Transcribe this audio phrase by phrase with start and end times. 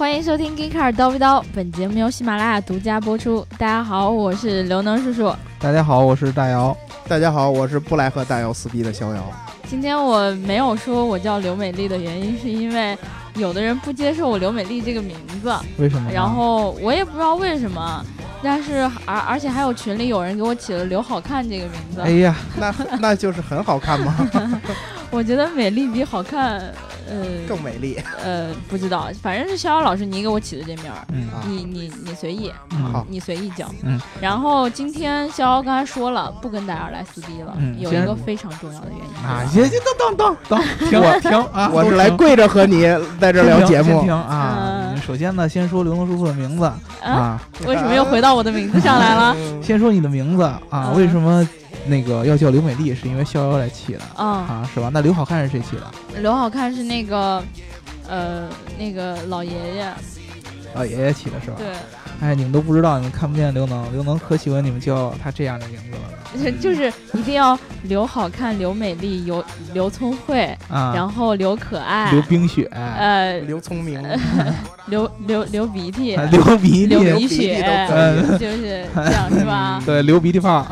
[0.00, 3.46] 欢迎收听《g e e k a r 叨逼叨》，本节目由喜马拉雅独家播出。
[3.58, 5.30] 大家好，我是刘能叔叔。
[5.58, 6.74] 大家好，我是大姚。
[7.06, 9.22] 大家好，我是不来和大姚撕逼的逍遥。
[9.68, 12.96] 今天我没有说我叫刘美丽的原因，是因为
[13.34, 15.54] 有的人不接受我刘美丽这个名字。
[15.76, 16.10] 为什么？
[16.10, 18.02] 然后我也不知道为什么，
[18.42, 22.00] 但是而而且还有群里有人给我起了“刘好看”这个名字。
[22.00, 24.30] 哎呀，那 那就是很好看吗？
[25.12, 26.72] 我觉得美丽比好看。
[27.10, 27.98] 呃，更美丽。
[28.24, 32.52] 呃，不知道，反正是逍遥老师你给我起的这名儿，嗯，你你你随意，
[32.92, 33.66] 好，你随意叫。
[33.82, 39.28] 嗯，然后今天逍遥刚才说了，不跟大家来撕逼了，嗯，有一个非常重要的原因。
[39.28, 41.30] 啊，行行，等等等等，停。
[41.30, 42.82] 停啊，我是来跪着和你
[43.20, 44.02] 在这聊节目。
[44.02, 46.70] 停啊，首先呢，先说刘能叔叔的名字
[47.02, 49.36] 啊，为什么又回到我的名字上来了？
[49.62, 51.46] 先说你的名字啊，为什么？
[51.86, 54.90] 那个要叫刘美丽，是因为逍遥来起的啊，啊是吧？
[54.92, 56.20] 那刘好看是谁起的？
[56.20, 57.42] 刘好看是那个，
[58.08, 58.48] 呃，
[58.78, 59.94] 那个老爷爷，
[60.74, 61.56] 老爷爷起的是吧？
[61.58, 61.66] 对。
[62.20, 66.52] 哎，你们都不知道，你们看不见刘能，刘能可喜欢你们叫他这样的名字了。
[66.60, 74.00] 就是一定要刘好看、刘美丽、刘刘聪慧，然后刘可爱、刘冰雪，呃，刘聪明，
[74.86, 77.56] 刘刘刘鼻涕，流 鼻涕，流鼻血，
[78.38, 79.82] 就是这样是吧？
[79.84, 80.64] 对，流鼻涕泡，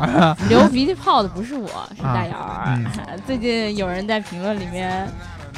[0.47, 2.79] 流鼻涕泡的不是我，是大姚。
[3.27, 5.07] 最近有人在评论里面。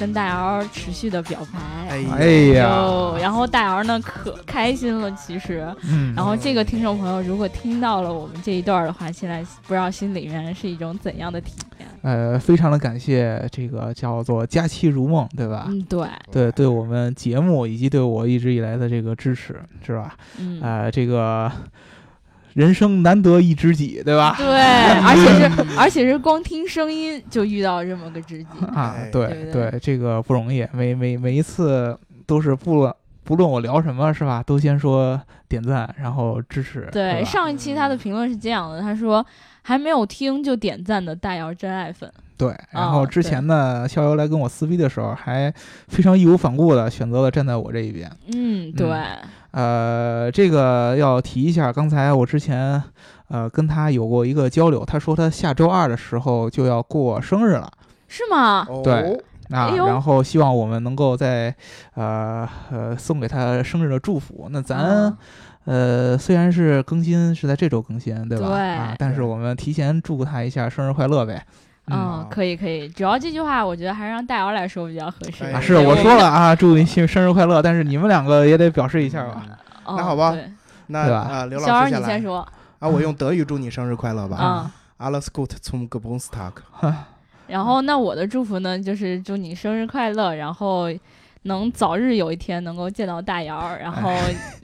[0.01, 1.59] 跟大姚持续的表白，
[2.17, 11.87] 哎呀，然后大姚呢可开心了，其实，嗯，然后这个听众朋友如果听到了我们这一段的话，现在不知道心里面是一种怎样的体验？
[12.01, 15.65] 呃，非常的感谢这个叫做佳期如梦，对吧？
[15.67, 20.15] 嗯，对，对，对我们节目以及对我一直以来的这个支持，是吧？
[20.39, 21.51] 嗯，呃，这个。
[22.53, 24.35] 人生难得一知己，对吧？
[24.37, 24.47] 对，
[25.01, 28.95] 而且是而且是光听声音就遇到这么个知己啊！
[29.11, 30.67] 对对，这个不容易。
[30.73, 32.93] 每每每一次都是不论
[33.23, 34.43] 不论我聊什么，是吧？
[34.43, 36.87] 都先说点赞，然后支持。
[36.91, 39.25] 对，上一期他的评论是这样的，他说
[39.61, 42.11] 还没有听就点赞的大姚真爱粉。
[42.41, 45.53] 对，然后之前呢，逍遥来跟我撕逼的时候，还
[45.87, 48.11] 非常义无反顾的选择了站在我这一边。
[48.33, 48.89] 嗯，对。
[49.51, 52.81] 呃，这个要提一下，刚才我之前
[53.27, 57.69] 呃跟他有过一个交流，他说他下周二的时候就要过生日了，
[58.07, 58.65] 是吗？
[58.83, 59.21] 对，
[59.51, 61.53] 啊，然后希望我们能够在
[61.95, 64.47] 呃呃送给他生日的祝福。
[64.49, 65.15] 那咱
[65.65, 68.47] 呃虽然是更新是在这周更新，对吧？
[68.47, 68.69] 对。
[68.69, 71.45] 啊，但是我们提前祝他一下生日快乐呗。
[71.87, 75.45] 嗯，可以可以，主要这句话我觉得还是让大姚来说比较合适。
[75.45, 79.43] 啊，是我说了啊，祝你生生日快乐，但是你们两个也得表示一下吧。
[79.85, 80.35] 那好吧，
[80.87, 82.47] 那啊，刘老师先说。
[82.79, 84.37] 啊，我用德语祝你生日快乐吧。
[84.37, 86.53] 啊，Alles Gute zum Geburtstag。
[87.47, 90.87] 然后，那我的祝福呢，就是祝你生日快乐，然后
[91.43, 94.11] 能早日有一天能够见到大姚，然后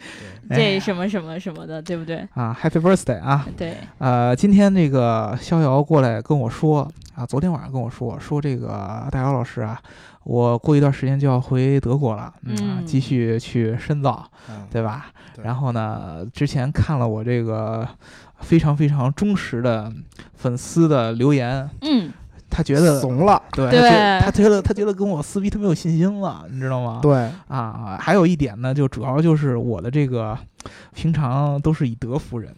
[0.49, 2.27] 这什么什么什么的，对不对？
[2.33, 3.47] 啊，Happy Birthday 啊！
[3.57, 6.89] 对，呃，今天那个逍遥过来跟我说。
[7.15, 9.81] 啊，昨天晚上跟我说说这个大姚老师啊，
[10.23, 14.23] 我过一段时间就要回德国了，嗯，继续去深造，
[14.69, 15.07] 对吧？
[15.41, 17.87] 然后呢，之前看了我这个
[18.41, 19.91] 非常非常忠实的
[20.35, 22.13] 粉丝的留言，嗯，
[22.49, 23.69] 他觉得怂了，对，
[24.19, 26.99] 他觉得他觉得跟我撕逼特别有信心了，你知道吗？
[27.01, 30.37] 对，啊，还有一点呢，就主要就是我的这个
[30.93, 32.53] 平常都是以德服人。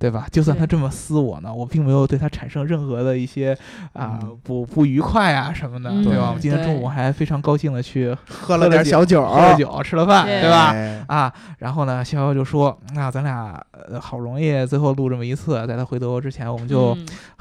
[0.00, 0.26] 对吧？
[0.32, 3.54] 就算他这么撕我呢，我并没有对他产生任何的一些
[3.92, 6.32] 啊不不愉快啊什么的，对吧？
[6.34, 10.74] 我今天中午还非常高兴的去喝了点小酒，喝了酒，吃了饭，对吧？
[11.06, 13.62] 啊，然后呢，逍遥就说：“那咱俩
[14.00, 16.96] 好容易最后录这么一次，在他回德国之前，我们就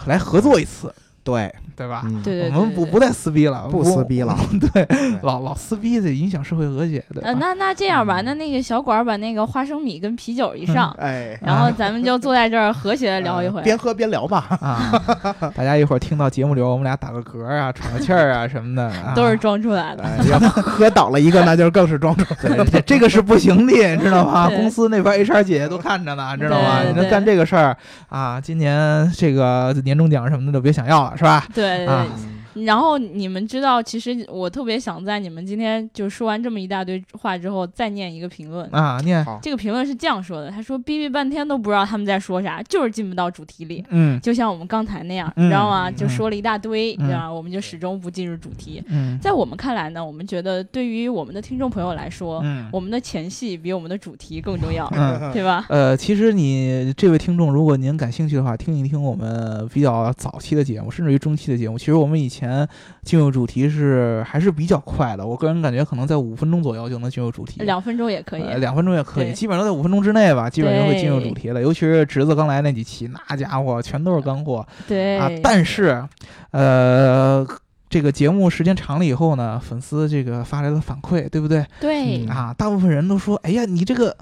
[0.07, 0.93] 来合作一次。”
[1.29, 2.03] 对对吧？
[2.23, 4.37] 对我们不不再撕逼了，不撕逼了。
[4.73, 4.85] 对，
[5.23, 7.03] 老老撕逼得影响社会和谐。
[7.21, 14.57] 呃，那那这样吧，那那个小管把那个花生米跟啤酒一上，哎，然后咱们就坐在这儿和谐的聊一回，边喝边聊吧。
[14.59, 14.91] 啊，
[15.55, 20.03] 大家一会儿听到节目里我们俩打个嗝啊、喘个气儿啊 什么的，都是装出来的。
[20.29, 22.81] 要喝倒了一个，那就更是装出来的。
[22.81, 24.49] 这个是不行的，你知道吗？
[24.49, 26.83] 公司那边 HR 姐姐都看着呢，知道吗？
[26.83, 27.75] 你能干这个事儿
[28.09, 28.41] 啊？
[28.41, 31.45] 今年这个年终奖什么的都别想要了，是吧？
[31.53, 31.85] 对。
[31.85, 32.38] 对。
[32.65, 45.89] 然后你们知道，其实我特别想在你们今天就说完这么一大堆话之后，再念一个评论啊，念这个评论是这样说的：他说逼逼半天都不知道他们在说啥，就是进不到主题里，嗯，就像我们刚才那样，你知道吗？
[45.89, 47.31] 就说了一大堆，对吧？
[47.31, 48.83] 我们就始终不进入主题。
[48.87, 54.89] 嗯在我们看来呢，我们觉得对于我们的听众朋友来说，我们的前戏比我们的主题更重要，
[55.33, 55.65] 对吧？
[55.69, 62.48] 呃，其实你这位听众，如果您感兴趣的话，听一听我们比较早期的节目，甚至于中期的节目，其实我们以前。
[62.49, 62.67] 前
[63.03, 65.25] 进入主题是还是比较快的。
[65.25, 71.61] 我个人感觉可能在五分钟左右就能进入主题，两分钟也可以，两分钟也可以，基本上都在五分钟之内吧，基本上就会进入主题了。
[71.61, 75.29] 尤其是侄子刚来那几期，那家伙全都是干货对啊！
[75.43, 76.03] 但是，
[76.51, 77.47] 呃。
[77.89, 81.65] 这个节目时间长了以后呢，粉丝这个发来了反馈，对不对？
[81.79, 82.23] 对。
[82.23, 82.29] 嗯。
[82.29, 84.15] 啊，大部分人都说，哎呀，你这个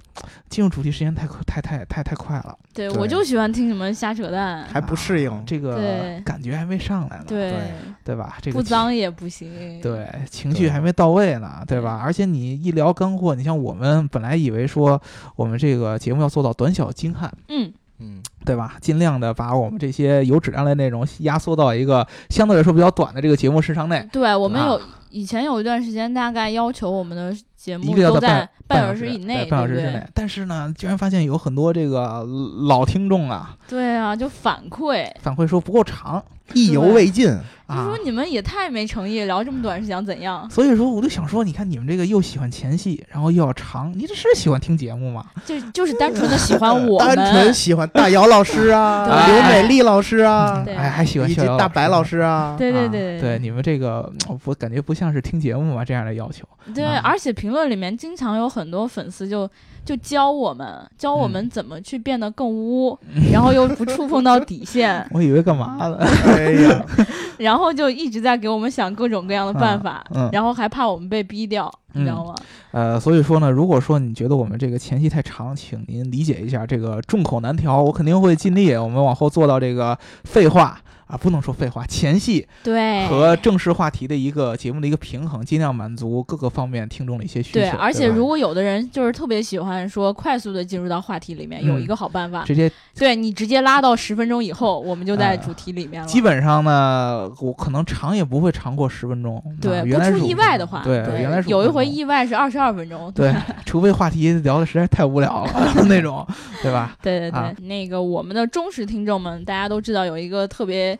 [0.50, 2.98] 进入主题时间太快太太太太快了，对，对。
[2.98, 5.44] 我就喜欢听你们瞎扯淡，还不适应啊。
[5.46, 7.52] 这个感觉还没上来呢，对。
[7.52, 7.60] 对，
[8.06, 8.38] 对吧？
[8.42, 12.00] 这个不脏也不行，对，情绪还没到位呢，对吧？
[12.02, 15.02] 而且你一聊干货，你像我们本来以为说
[15.36, 18.76] 我们这个节目要做到短小精悍，嗯，嗯，对吧？
[18.82, 24.08] 尽量的把我们这些有质量的内容压缩到一个相对来说比较短的这个节目时长内。
[24.12, 30.04] 对，我们啊有以前有一段时间，大概要求我们的节目都在半小时以内，对半小时之内。
[30.14, 32.26] 但是呢，居然发现有很多这个
[32.68, 36.24] 老听众啊，对啊，就反馈，反馈说不够长
[36.54, 37.30] 意犹未尽。
[37.30, 37.98] 啊就说。
[38.06, 40.50] 你们也太没诚意，聊这么短是想怎样？
[40.50, 45.26] 所以说，我就想说，你看你们这个又喜欢前戏，然后又要长，你这是喜欢听节目吗？
[45.46, 50.74] 就就是单纯的喜欢我单纯，喜欢大姚老师啊，刘美丽老师啊，对。
[50.76, 52.32] 哎，还喜欢以及大白老师啊。
[52.32, 54.12] 啊对对对对，你们这个
[54.46, 56.46] 我感觉不像是听节目嘛这样的要求。
[56.74, 57.02] 对，啊。
[57.04, 59.50] 而且评论里面经常有很多粉丝就
[59.88, 60.68] 就教我们，
[60.98, 63.00] 教我们怎么去变得更污，
[63.32, 65.98] 然后又不触碰到底线， 我以为干嘛呢？
[66.26, 66.86] 哎呀，
[67.40, 70.30] 然后就一直在给我们想各种各样的办法，嗯嗯。
[70.34, 72.36] 然后还怕我们被逼掉，你知道吗？
[72.72, 87.60] 呃，所以说呢，如果说你觉得我们这个前期太长，请您理解一下，这个众口难调，我肯定会尽力，我们往后做到这个废话啊，不能说废话，前戏对，和正式话题的一个节目的一个平衡，尽量满足各个方面听众的一些需求。
[87.60, 96.08] 对，而且如果有的人就是特别喜欢说快速的进入到话题里面，有一个好办法，直接对你直接拉到十分钟以后，我们就在呃主题里面了。
[96.08, 99.42] 基本上呢，我可能长也不会长过十分钟。
[99.62, 103.10] 对，啊、原来不出意外的话，对，原来是有一5分钟回意外是二十二分钟。
[103.16, 103.34] 对，
[103.66, 106.28] 除非话题聊的实在太无聊了 那种，
[106.62, 106.98] 对吧？
[107.02, 110.97] 对对对，啊那个我们的忠实听众们，大家都知道有一个特别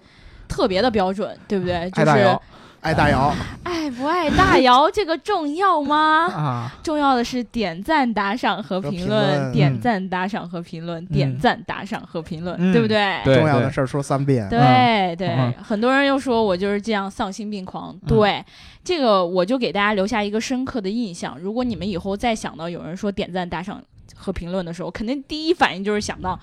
[0.48, 1.90] 特别的标准，对不对？
[1.92, 2.42] 就是爱大姚
[2.80, 6.28] 爱大姚，爱不爱大姚 这个重要吗？
[6.28, 13.20] 啊，重要的是点赞、打赏和评论，点赞、打赏和评论，点赞、打赏和评论，嗯对不对？
[13.26, 14.48] 重要的事儿说三遍。
[14.48, 17.94] 对对、嗯很多人又说我就是这样丧心病狂。
[18.08, 18.46] 对，
[18.84, 21.38] 这个我就给大家留下一个深刻的印象。
[21.40, 23.82] 如果你们以后再想到有人说点赞、打赏
[24.18, 26.38] 和评论的时候，肯定第一反应就是想到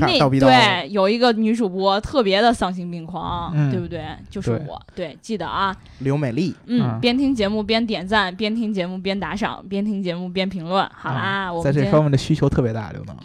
[0.00, 4.04] 那对有一个女主播特别的丧心病狂，嗯对不对？
[4.30, 4.80] 就是我。
[4.94, 10.88] 对，记得啊，刘美丽，嗯，嗯边听节目边点赞，边听节目边打赏，边听节目边评论。
[10.94, 13.16] 好啦，我在这方面的需求特别大，刘能。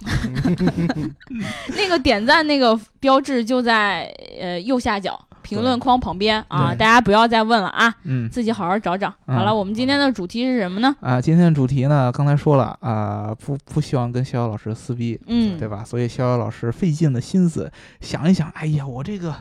[1.78, 4.04] 那个点赞那个标志就在
[4.40, 9.14] 呃右下角评论框旁边啊，大家不要再问了啊，嗯自己好好找找。
[9.26, 10.96] 嗯好了，我们今天的主题是什么呢？
[11.02, 15.84] 啊，今天的主题呢，刚才说了啊，不不希望跟逍遥老师撕逼，嗯，对吧？
[15.84, 19.36] 所以逍遥老师费尽了心思想一想，哎呀，我这个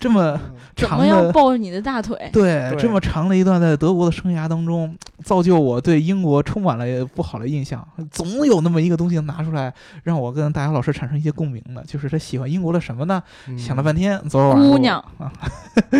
[0.00, 0.40] 这么
[0.74, 1.30] 长怎么样的。
[1.30, 2.16] 抱你的大腿？
[2.32, 7.86] 对，对这么长的一段在德国的生涯当中，造就我对英国充满了不好的印象。
[8.10, 13.22] 总有那么一个东西拿出来，让我跟大姚老师产生一些共鸣的，就是他喜欢英国的什么呢？
[13.46, 15.30] 嗯想了半天，昨儿晚上姑娘啊，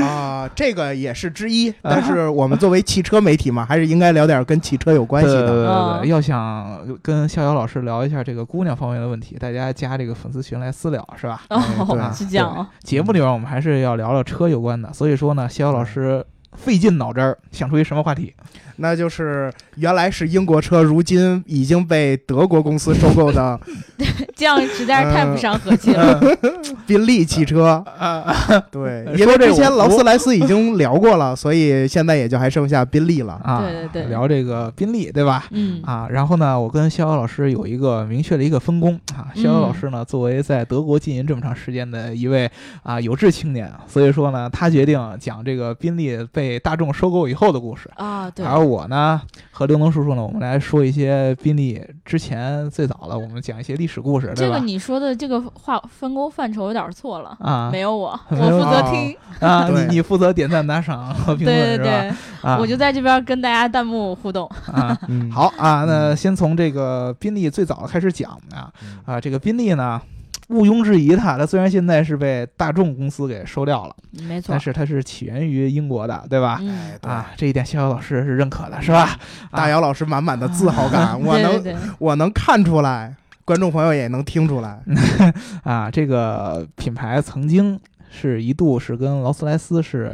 [0.02, 1.72] 啊，这个也是之一。
[1.82, 5.98] 但是我们作为汽车媒体嘛，还是应该聊点跟汽车有关系的对对的。
[6.00, 11.42] 对要想跟逍遥老师聊一下这个姑娘方面的问题，大家加这个粉丝群来私聊，是吧？
[11.48, 12.66] 对哦，是这样哦。
[12.82, 16.24] 节目里边我们还是要聊聊车有关的，所以说呢，逍遥老师
[16.56, 18.34] 费尽脑汁儿想出一什么话题
[18.82, 23.60] 那就是原来是英国车，如今已经被德国公司收购的
[24.34, 26.18] 这样实在是太不伤和气了。
[26.86, 27.84] 宾利汽车。
[27.98, 28.34] 啊？
[28.70, 33.34] 对，说因为这之前劳斯莱斯已经聊过了，所以现在也就还剩下宾利了。
[33.44, 35.44] 啊，对对对聊这个宾利，对吧？
[35.50, 39.28] 嗯，啊，然后呢，我跟逍遥老师有一个明确的一个分工啊。
[39.34, 42.50] 逍遥老师呢，作为在德国经营这么长时间的一位
[42.82, 47.90] 啊有志青年，所以说呢，他决定讲这个宾利被大众收购以后的故事。
[47.96, 49.20] 啊，对，而我呢，
[49.50, 57.36] 和刘能叔叔呢，我们来说一些宾利之前最早的，我们讲一些历史故事，这个你说的这个划分工范畴有点错了。
[57.40, 59.16] 啊，没有我， 我负责哦听。
[59.40, 62.16] 啊， 你你负责点赞、打赏和评论对对是吧？
[62.42, 64.46] 对，啊，我就在这边跟大家弹幕互动。
[64.72, 64.96] 啊。
[65.08, 70.00] 嗯，好啊，那先从这个宾利最早的开始讲啊嗯啊，这个宾利呢，
[70.50, 73.94] 毋庸置疑它，它虽然现在是被大众公司给收掉了，
[74.28, 76.58] 没错但，是它是起源于英国的，对吧？
[76.60, 79.16] 嗯，哎，对，啊，这一点逍遥老师是认可的，是吧？
[79.52, 83.14] 大姚老师满满的自豪感， 我能对对对，我能看出来，
[83.44, 84.80] 观众朋友也能听出来。
[85.62, 87.78] 啊，这个品牌曾经
[88.12, 90.12] 是一度是跟劳斯莱斯是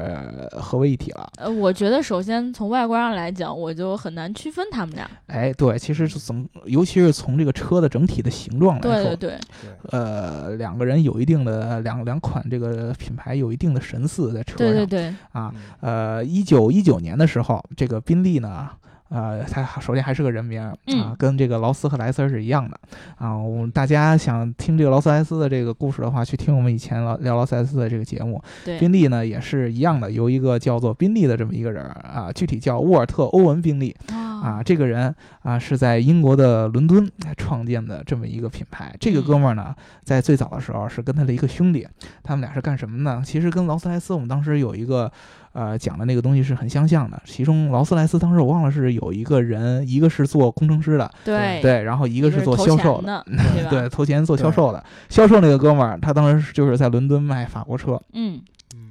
[0.52, 1.26] 合为一体了。
[1.38, 5.10] 呃，我觉得首先从外观上来讲，我就很难区分他们俩。
[5.28, 14.58] 哎，对，其实是从尤其是从这个车的整体的形状来说，对对对，呃，两个人有一定的两两款这个品牌有一定的神似在车上。
[14.58, 18.68] 对对对，啊，呃，一九一九年的时候，这个宾利呢。
[19.08, 22.78] 呃，他首先还是个人名啊，跟这个劳斯和莱斯是一样的
[23.18, 23.36] 啊。
[23.36, 28.42] 我们大家想听这个劳斯莱斯的这个故事的话，去听我们以前聊聊劳斯莱斯的这个节目。
[28.80, 34.62] 宾利呢也是一样的，由一个叫做宾利的这么一个人啊，具体叫沃尔特·欧文·宾利啊。
[34.62, 38.92] 这个人啊是在英国的伦敦创建的这么一个品牌。
[38.98, 41.86] 这个哥们儿呢，在最早的时候是跟他的一个兄弟，
[42.25, 43.22] 他们俩是干什么呢？
[43.25, 45.12] 其实跟劳斯莱斯我们当时有一个。
[45.56, 47.18] 呃，讲的那个东西是很相像的。
[47.25, 53.25] 其中劳斯莱斯当时我忘了是有一个人，一个是做工程师的，对对，然后一个是做销售的，
[53.70, 54.84] 对， 投钱做销售的。
[55.08, 57.98] 销售那个哥们儿，他当时就是在伦敦卖法国车。
[58.12, 58.42] 嗯，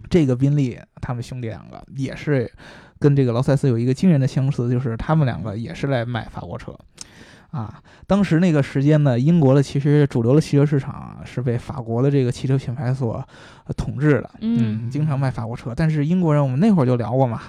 [0.10, 2.52] 这个宾利，他们兄弟两个也是
[2.98, 6.76] 跟这个劳斯莱斯有一个惊人的相似，就是他们两个也是来卖法国车。
[7.56, 13.26] 啊，当时那个时间呢，英国的其实主流的汽车市场是被法国的这个汽车品牌所
[13.78, 15.74] 统治的，嗯，经常卖法国车。
[15.74, 17.44] 但是英国人，我们那会儿就聊过嘛。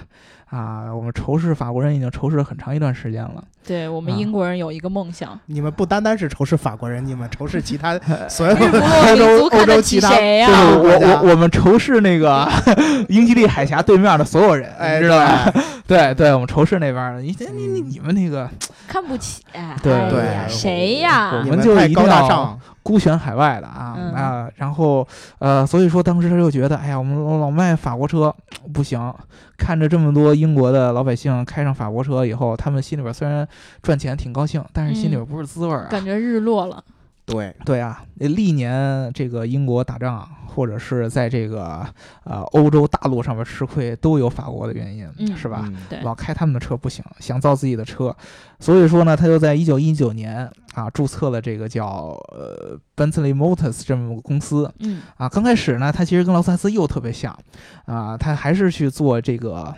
[0.49, 3.43] 啊，我们仇视法国人已经仇视了很长一段时间了。
[3.65, 7.99] 对我们英国人有一个梦想，你们不单单是仇视法国人，你们仇视其他
[8.29, 10.07] 所有欧洲欧洲其他。
[10.09, 12.47] 对，我我我们仇视那个
[13.09, 15.53] 英吉利海峡对面的所有人，知道吧？
[15.85, 17.21] 对对，我们仇视那边的。
[17.21, 18.49] 你你你你们那个
[18.87, 19.43] 看不起，
[19.83, 21.33] 对对，谁呀？
[21.33, 22.57] 我们就一定要。
[22.83, 25.05] 孤悬海外的啊啊，然后
[25.39, 28.33] 呃，所以说当时他就觉得，哎呀，我们老卖法国车
[28.73, 29.13] 不行，
[29.57, 33.47] 看着这么多英国的老百姓开上法国车以后，他们心里边虽然
[33.81, 36.83] 赚钱挺高兴，但是心里边不是滋味儿，感觉日落了。
[37.27, 40.27] 对对啊，历年这个英国打仗。
[40.57, 41.85] 或者是在这个
[42.23, 45.71] 呃欧洲大陆上面吃亏，都有法国的原因，是吧？
[46.01, 48.15] 老开他们的车不行，想造自己的车，
[48.59, 54.73] 所以说呢，他就在一九一九年啊注册了这个叫呃 Bentley Motors 这么个公司。
[54.79, 57.37] 嗯啊，刚开始呢，他其实跟劳斯莱斯又特别像
[57.85, 59.75] 啊，他还是去做这个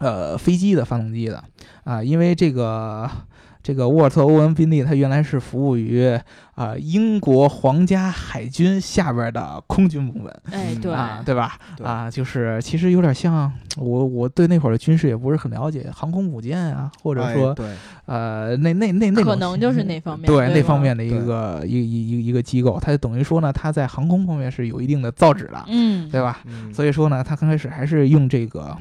[0.00, 1.44] 呃飞机的发动机的
[1.84, 3.08] 啊，因为这个。
[3.66, 6.16] 这个沃尔特·欧文·宾利，他原来是服务于
[6.54, 11.58] 啊英国皇家海军下边的空军部门，哎，对啊，对吧？
[11.82, 17.66] 啊，就是其实有点像我，我对那会儿的军事也不是很了解，航空母舰啊，或者说，对
[18.04, 26.38] 呃，那那那那可能就是那方面，对那方面的一个一一一一个机构，它等于说呢，它在航空方面是有一定的造纸的，嗯，对吧？
[26.72, 28.76] 所以说呢，它刚开始还是用这个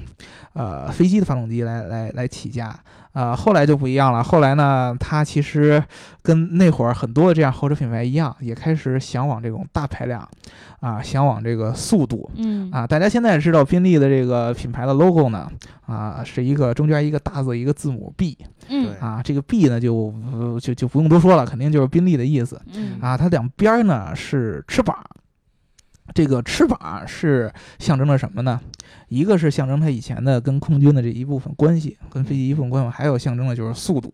[0.54, 2.80] 呃飞机的发动机来来来起家。
[3.16, 4.22] 啊，后来就不一样了。
[4.22, 5.82] 后来呢，它其实
[6.22, 10.28] 跟那会儿很多的这样豪车品牌一样，也开始向往这种大排量，
[10.82, 12.30] 啊，向往这个速度。
[12.36, 15.50] 嗯啊，大家现在也知道宾利的这个品牌的 logo 呢，
[15.86, 18.38] 啊，是一个中间一个大字一个字母 B。
[18.68, 20.14] 嗯啊，这个 B 呢就
[20.62, 22.62] 就就不用多说了，肯定就是宾利的意思。
[22.74, 24.94] 嗯啊，它两边呢是翅膀。
[26.14, 28.62] 这个翅膀是象征着什么呢？
[29.08, 34.14] 一个是象征它以前的跟空军的这一部分关系，跟飞机一部分关系，还有象征的就是速度，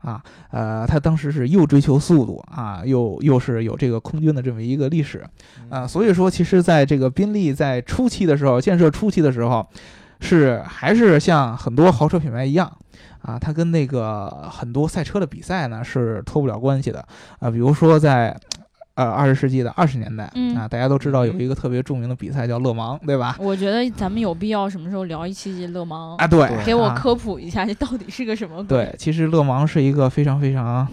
[0.00, 5.24] 啊，呃，它当时是又追求速度啊，又又是有这个空军的这么一个历史，
[5.70, 9.66] 啊，所以说，其实在这个宾利在初期的时候，建设初期的时候，
[10.20, 12.70] 是还是像很多豪车品牌一样，
[13.22, 17.06] 啊，它跟那个很多赛车的比赛呢是脱不了关系的，
[17.38, 18.36] 啊，比如说在。
[18.98, 20.24] 呃，二十世纪的二十年代
[20.56, 23.36] 啊，大家都知道有一个特别著名的比赛叫勒芒，对吧？
[23.38, 26.26] 我觉得咱们有必要什么时候聊一期勒芒啊？
[26.26, 28.76] 对，给我科普一下，这到底是个什么鬼？
[28.76, 30.84] 对，其实勒芒是一个非常非常。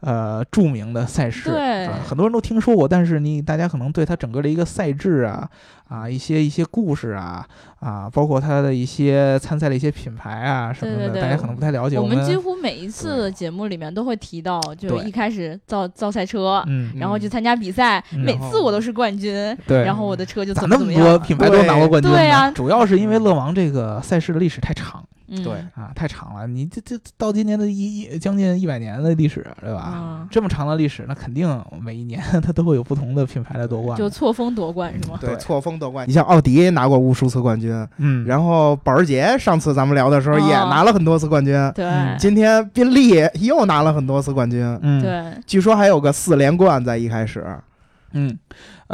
[0.00, 5.48] 呃，著名的赛事，对，很多人都听说过，但是你大家可能对它整个的一个赛制啊，
[5.88, 7.46] 啊，一些一些故事啊，
[7.80, 11.98] 啊，包括他的一些参赛的一些品牌啊什么的，大家可能不太了解。
[11.98, 21.02] 我们几乎每一次节目里面都会提到，就一开始造造赛车，嗯，然后去参加比赛，每次我都是冠军，对，然后我的车就怎么怎么样。
[21.02, 25.04] 那么多品牌都拿过冠军，对呀，主要是因为勒芒这个赛事的历史太长。
[25.42, 30.26] 对啊，太长了，你这这到今年的一一将近一百年的历史，对吧？
[30.30, 31.48] 这么长的历史，那肯定
[31.80, 35.18] 每一年 它都会有不同的品牌来夺冠，就错峰夺冠是吗？
[35.20, 36.06] 对，错峰夺冠。
[36.08, 41.86] 你像奥迪拿过无数次冠军，嗯，然后保时捷上次咱们聊的时候也拿了很多次冠军，对。
[42.18, 45.24] 今天宾利又拿了很多次冠军，嗯，对。
[45.46, 47.44] 据说还有个四连冠在一开始。
[48.16, 48.38] 嗯，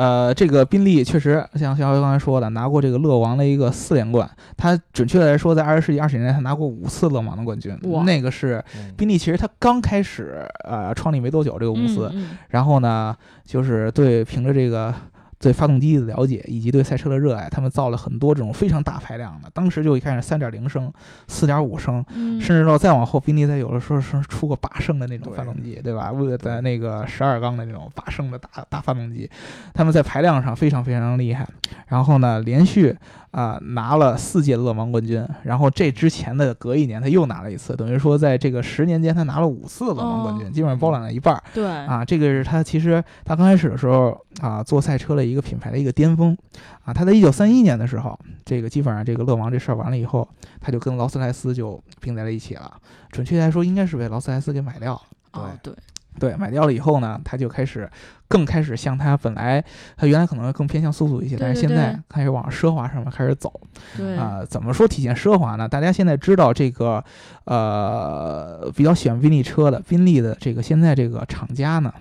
[0.00, 4.26] 呃，这个宾利确实像肖辉刚才说的，拿过这个勒王的一个四连冠。
[4.56, 7.78] 他准确的来说，在二十世纪二十年代，他拿过五次勒芒的冠军。
[8.06, 8.64] 那个是
[8.96, 12.10] 宾利，其实他刚开始呃创立没多久这个公司，
[12.48, 13.14] 然后呢，
[13.44, 14.94] 就是对凭着这个
[15.40, 19.50] 对发动机的了解以及对赛车的热爱，他们造了很多这种非常大排量的。
[19.54, 20.92] 当时就一开始三点零升、
[21.28, 22.04] 四点五升，
[22.38, 26.12] 甚至到再往后，宾利在有的时候是出过八升的那种发动机，对吧？
[26.12, 29.28] 为了在那个十二缸的那种八升的大大发动机，
[29.72, 31.48] 他们在排量上非常非常厉害。
[31.88, 32.94] 然后呢，连续。
[33.30, 41.40] 啊，拿了四届勒芒冠军，然后这之前的隔一年他又拿了一次，等于说在这个十年间他拿了五次勒芒冠军，基本上包揽了一半。
[41.54, 46.36] 对，啊，这个是他其实他刚开始的时候啊做赛车的一个品牌的一个巅峰，
[46.84, 50.28] 啊，他在一九三一年的时候，这个基本上这个勒芒这事儿完了以后，
[50.60, 52.72] 他就跟劳斯莱斯就并在了一起了，
[53.10, 55.00] 准确来说应该是被劳斯莱斯给买掉。
[55.32, 55.74] 对对。
[56.18, 57.88] 对，买掉了以后呢，他就开始
[58.26, 59.64] 更开始向他本来
[59.96, 63.60] 他原来可能更偏向速度一些，但是现在开始往奢华上面开始走。
[63.96, 65.68] 对啊，怎么说体现奢华呢？
[65.68, 67.02] 大家现在知道这个
[67.44, 71.94] 呃比较喜欢宾利车的宾利的这个现在这个厂家呢，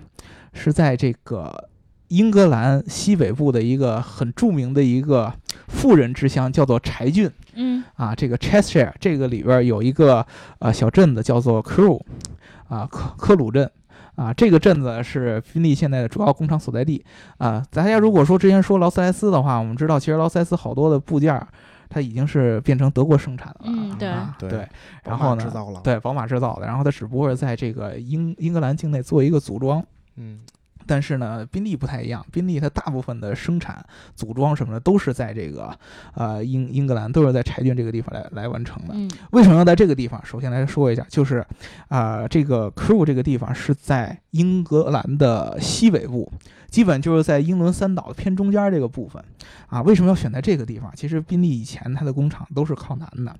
[0.52, 1.69] 是在这个
[2.10, 5.32] 英格兰西北部的一个很著名的一个
[5.68, 7.30] 富人之乡，叫做柴郡。
[7.54, 10.26] 嗯啊，这个 Cheshire 这个里边有一个
[10.58, 12.00] 呃小镇子叫做 Crew
[12.68, 13.70] 啊科科鲁镇。
[14.16, 17.02] 啊，这个镇子是宾利现在的主要工厂所在地
[17.38, 17.64] 啊。
[17.70, 21.40] 大家如果说之前说劳斯莱斯的话，我们知道其实劳斯莱斯好多的部件，
[21.88, 23.72] 它已经是变成德国生产的了。
[23.72, 23.96] 嗯，
[24.38, 24.68] 对对。
[25.04, 25.42] 然后呢？
[25.82, 26.66] 对，宝马制造的。
[26.66, 29.82] 然后它只不过是在这个英英格兰境内做一个组装。
[30.16, 30.40] 嗯。
[30.90, 32.26] 但是呢，宾利不太一样。
[32.32, 33.80] 宾利它大部分的生产、
[34.16, 35.72] 组装什么的都是在这个，
[36.16, 39.16] 呃，英英格兰，都是在柴郡这个地方来来完成的。
[39.30, 40.20] 为什么要在这个地方？
[40.24, 41.46] 首先来说一下，就是，
[41.86, 46.32] 啊，这个 Crew 这个地方是在英格兰的西北部，
[46.68, 49.22] 基本就是在英伦三岛的偏中间这个部分。
[49.68, 50.92] 啊，为什么要选在这个地方？
[50.96, 53.30] 其实宾利以前它的工厂都是靠南的，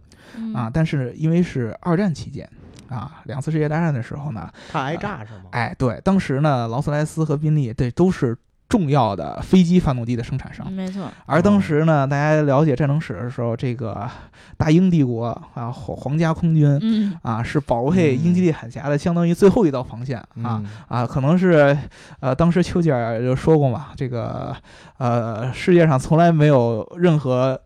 [0.55, 2.49] 啊，但是因为是二战期间。
[2.91, 5.45] 啊，两次世界大战的时候呢，怕挨炸是吗？
[5.53, 8.37] 哎，对，当时呢，劳斯莱斯和宾利对都是
[8.69, 11.09] 重要的飞机发动机的生产商，没错。
[11.27, 14.09] 而当时呢，大家了解战争史的时候，这个
[14.57, 21.77] 大英帝国啊，皇皇家空军，嗯，啊，是保卫英吉利海峡的相当于最后一道防线啊啊，可能是
[22.21, 24.55] 呃，当时丘吉尔就说过嘛，这个
[24.99, 27.61] 呃，世界上从来没有任何。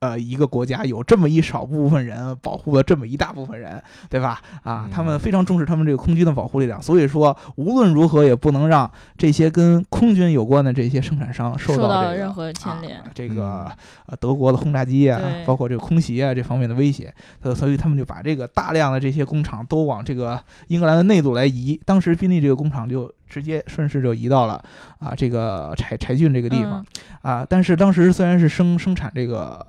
[0.00, 4.40] 呃，一个国家有这么一少部分人保护了这么一大部分人，对吧？
[4.62, 13.02] 啊，他们非常重视他们这个空军的保护力量，所以说无论如何也不能让这些跟空军有关的这些生产商受到任何牵连。
[13.12, 13.70] 这个
[14.06, 21.80] 呃，德国的轰炸机啊，包括这个空袭啊这方面的威胁，呃，所以他们就把这个大量的这些工厂都往这个英格兰的内陆来移。
[21.84, 23.12] 当时宾利这个工厂就。
[23.28, 24.62] 直接顺势就移到了
[24.98, 26.84] 啊这个柴柴郡这个地方
[27.22, 29.64] 啊，但是当时虽然是生生产这个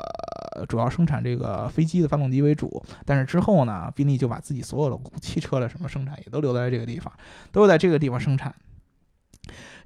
[0.68, 7.12] 主要生产这个飞机的发动机为主，但是之后呢，宾利就把自己所有的汽车的什么生产也都留在这个地方，
[7.52, 8.54] 都是在这个地方生产。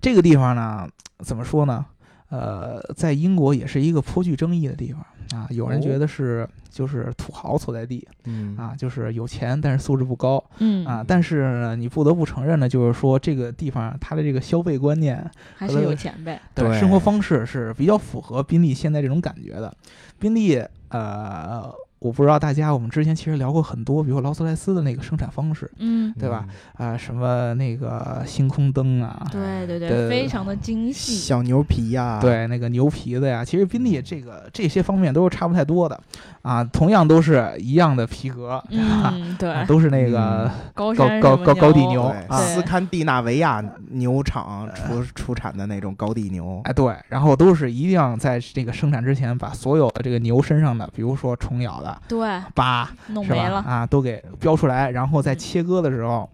[0.01, 0.87] 这个地方呢，
[1.19, 1.85] 怎么说呢？
[2.33, 5.47] 呃，在英国也是一个颇具争议的地方啊。
[5.51, 11.05] 有人觉得是就是土豪所在地，嗯啊，就是有钱但是素质不高，嗯啊。
[11.07, 15.23] 但是呢，你不得不承认呢，就是说这个地方它的这个消费观念
[15.55, 19.71] 还是有钱呗，对，生活方式是比较符合宾利现在这种感觉的。
[20.17, 21.71] 宾利，呃。
[22.03, 26.45] 我不知道大家，我们之前其实聊过很多，比如劳斯莱斯的那个生产方式，嗯，对吧？
[26.73, 35.97] 啊，什么那个星空灯啊，对对对，非常的精细，小牛皮呀，对，那个牛皮的呀，其实宾利这个这些方面都是差不太多的。
[36.41, 56.29] 啊，同样都是一样的皮革，嗯，对，都是那个高高高高高地牛，斯堪的纳维亚牛场出出产的那种高地牛，哎，对，然后都是一定要在这个生产之前把所有的这个牛身上的，比如说虫咬的，对，把，弄没了啊，都给标出来，然后在切割的时候。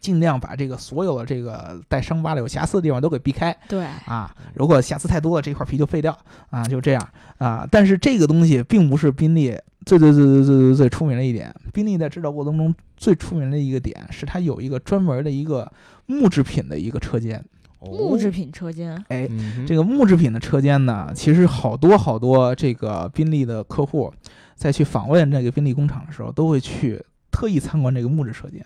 [0.00, 3.56] 尽量把这个所有的这个带伤疤的、有瑕疵的地方都给避开。
[3.66, 6.14] 对啊，如果瑕疵太多了，这块皮就废掉
[6.50, 7.66] 啊，就这样啊。
[7.70, 11.54] 但是这个东西并不是宾利最最最最最最最出名的一点。
[11.72, 15.72] 宾利在制造过程中最出名的一个点是它有一个专门的一个
[16.04, 17.42] 木制品的一个车间。
[17.80, 19.26] 木制品车间，哎，
[19.66, 24.12] 这个木制品的车间呢，其实好多好多这个宾利的客户
[24.54, 28.64] 再去访问这个宾利工厂的时候，都会去特意参观这个木质车间。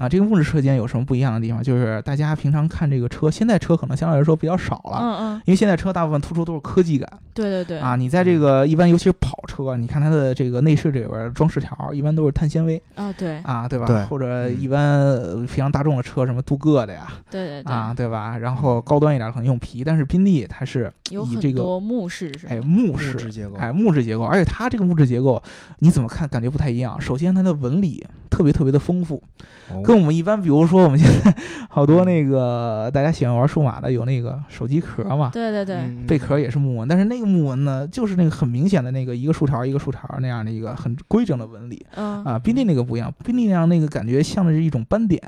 [0.00, 1.62] 啊，这个木质车间有什么不一样的地方？
[1.62, 13.84] 就是大家平常看这个车，现在车可能相对来说比较少了，嗯嗯，因为现在车大部分突出都是科技感，对对对，啊，你在这个一般尤其是跑车，你看它的这个内饰这边装饰条，一般都是碳纤维，啊对，啊对吧？
[13.84, 18.38] 对，或者一般平常大众的车什么镀铬的呀，对对对，啊对吧？
[18.38, 25.42] 然后高端一点可能用皮，但是宾利它是以这个木饰，哎木饰结构，哎木质结构，而且它这个木质结构
[25.80, 26.98] 你怎么看感觉不太一样？
[26.98, 29.22] 首先它的纹理特别特别的丰富，
[29.70, 29.82] 哦。
[29.82, 31.36] 跟我们一般，比如说我们现在
[31.68, 41.84] 好多那个大家喜欢玩数码的，有那个手机壳嘛，对对对，嗯贝壳也是木纹，但是那个木纹呢，就是那个很明显的那个一个竖条一个竖条那样的一个很规整的纹理。
[41.96, 42.24] 嗯。
[42.24, 42.38] 啊。
[42.38, 45.20] 宾利那个不一样，宾利那样那个感觉像的是一种斑点，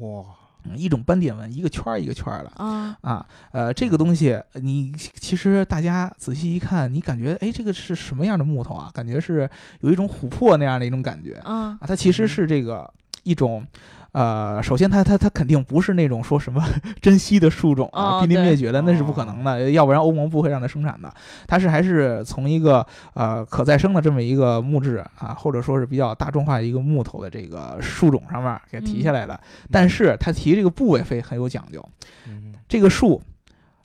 [0.00, 0.24] 哇，
[0.64, 2.50] 嗯一种斑点纹，一个圈儿一个圈儿的。
[2.56, 8.90] 啊啊，呃，这个东西你其实大家仔细一看，你感觉哎，这个是什么样的木头啊？
[8.94, 9.48] 感觉是
[9.80, 11.86] 有一种琥珀那样的一种感觉啊啊。
[11.86, 12.88] 它其实是这个
[13.22, 13.66] 一种，
[14.12, 16.62] 呃，首先它它它肯定不是那种说什么
[17.00, 21.12] 珍稀的树种啊，哦濒临对灭绝的那是不可能的，要不然欧盟不会让它生产的。
[21.46, 29.40] 它是还是从一个呃可再生的这么一个木质啊，或者说是比较大众化的一个木头的这个树种上面给提下来的。
[29.70, 31.82] 但是它提这个部位非很有讲究。
[32.28, 33.22] 嗯这个树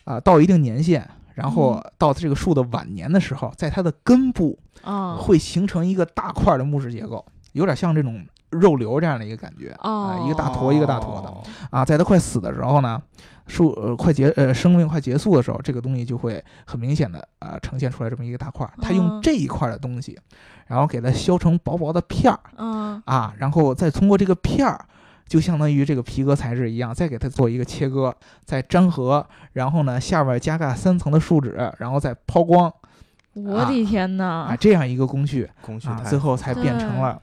[0.04, 11.86] 啊、到一定年限，然后嗯到这个树的晚年的时候，在它的根部啊会形成一个大块的木质结构，有点像这种肉瘤这样的一个感觉啊、哦一个大坨一个大坨的哦啊。
[11.86, 13.02] 在它快死的时候呢，
[13.48, 18.74] 树呃快结呃生命快结束的时候，这个东西就会很明显的啊、呈现出来这么一个大块儿。
[18.82, 20.18] 它用嗯这一块的东西，
[20.68, 24.86] 然后给它削成薄薄的片儿嗯啊，然后再通过这个片儿。
[25.28, 32.74] 就相当于这个皮革材质一样，再给它做一个切割，再粘合，然后呢，下边加盖三层的树脂，然后再抛光
[33.34, 37.20] 我的天啊，这样一个工序啊，工序太最后才变成了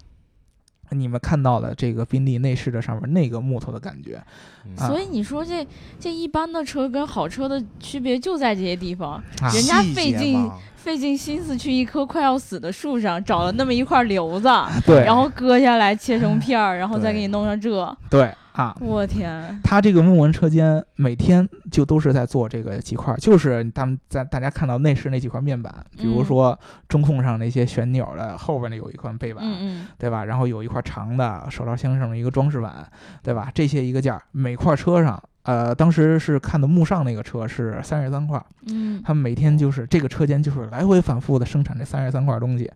[0.99, 4.23] 你们看到的这个宾利内饰的上面那个木头的感觉。
[4.65, 5.67] 嗯啊所以你说这
[6.01, 14.49] 这一般的车跟好车的区别就在这些地方，啊人家费劲嘛费尽心思去一棵快要死的树上找了那么一块瘤子，
[14.85, 18.31] 对，然后割下来切成片儿，然后再给你弄上这，对。
[18.53, 26.25] 啊，我天，他这个木纹车间每天就都是在做这个几块，就是他们在大家看到内饰那几块面板，比如嗯。
[26.25, 29.87] 说中控上那些旋钮的后边那有一块背板，嗯嗯。
[29.99, 30.25] 对吧？
[30.25, 32.89] 然后有一块长的手套箱上的一个装饰板，
[33.25, 33.51] 对吧？
[33.53, 42.71] 这些一个件儿，每块车上，呃，当时是看的慕尚那个车是三十三块，嗯他们每天就是这个车间就是来回反复的生产这三十三块东西，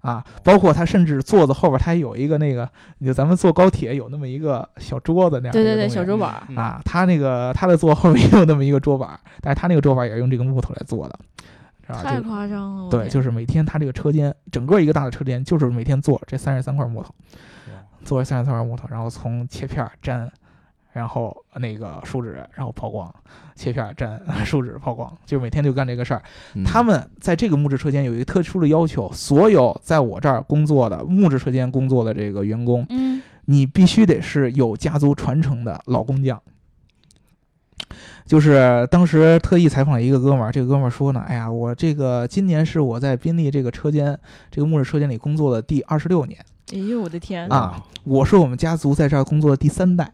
[0.00, 2.68] 啊，包括他甚至座子后边它还有一个那个，
[3.04, 11.18] 就咱们坐高铁有那么一个小桌子那样的对对对，小桌板啊，他那个他的座后面也有那么一个桌板，但是他那个桌板也是用这个木头来做的？
[11.86, 17.14] 太夸张了，对，就是每天他这个车间整个一个大的车间就是每天做这三十三块木头。
[18.04, 20.30] 做三十三块木头，然后从切片儿粘，
[20.94, 23.12] 然后那个树脂，然后抛光，
[23.56, 26.22] 切片粘 树脂抛光，就每天就干这个事儿。
[26.54, 36.40] 嗯他们在这个木质车间有一个特殊的要求，所有在我这儿工作的木质车间工作的这个员工，嗯你必须得是有家族传承的老工匠。
[38.24, 44.18] 就是当时特意采访了一个哥们儿，这个哥们儿说呢，哎呀，我这个今年是我在宾利这个车间，
[44.50, 46.38] 这个木质车间里工作的第二十六年。
[46.72, 50.10] 哎呦我的天，啊，我是我们家族在这儿工作的第三代，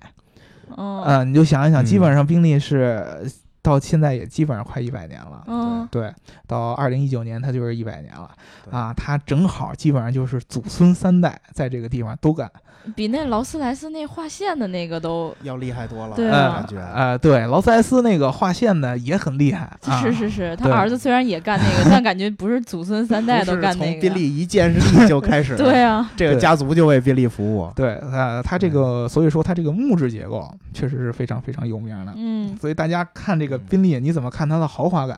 [0.77, 1.03] 嗯。
[1.03, 3.31] 呃，你就想一想，嗯基本上宾利是
[3.63, 5.89] 到现在也基本上快一百年了，嗯。
[5.91, 6.13] 对，
[6.47, 8.31] 到二零一九年它就是一百年了
[8.65, 8.73] 对。
[8.73, 12.51] 啊，它正好基本上就是祖孙三代在这个地方都干，
[12.95, 16.95] 比那劳斯莱斯那划线的那个都，要厉害多了，对呃啊感觉。
[16.95, 32.57] 呃，对，劳斯莱斯那个划线的也很厉害，啊、是是是，他儿子虽然也干那个，但感觉不是祖孙三代都干那个，从宾利一建立就开始， 对，啊，这个家族就为宾利服务，对，呃，它这个所以说他这个木质结构确实是非常非常有名的，嗯。
[32.61, 35.17] 所以大家看这个宾利，你怎么看它的豪华感？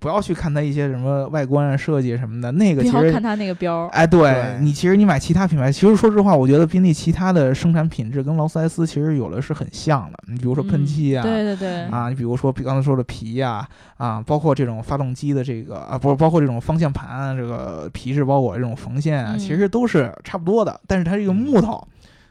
[0.00, 4.58] 不要去看它一些什么外观啊、设计什么的，那个其实不要看它那个标儿，哎，对对。
[4.60, 10.18] 你其实你买其他品牌，其实说实话，我觉得宾利其他的生产品质跟劳斯莱斯其实有的是很像的。
[10.28, 19.38] 你比如说喷漆啊，嗯对对对，啊，你比如说比刚才说的皮呀、啊，包括这种发动机的这个啊，不是包括这种方向盘啊这个皮质包裹这种缝线啊，嗯。
[19.38, 21.86] 其实都是差不多的，但是它这个木头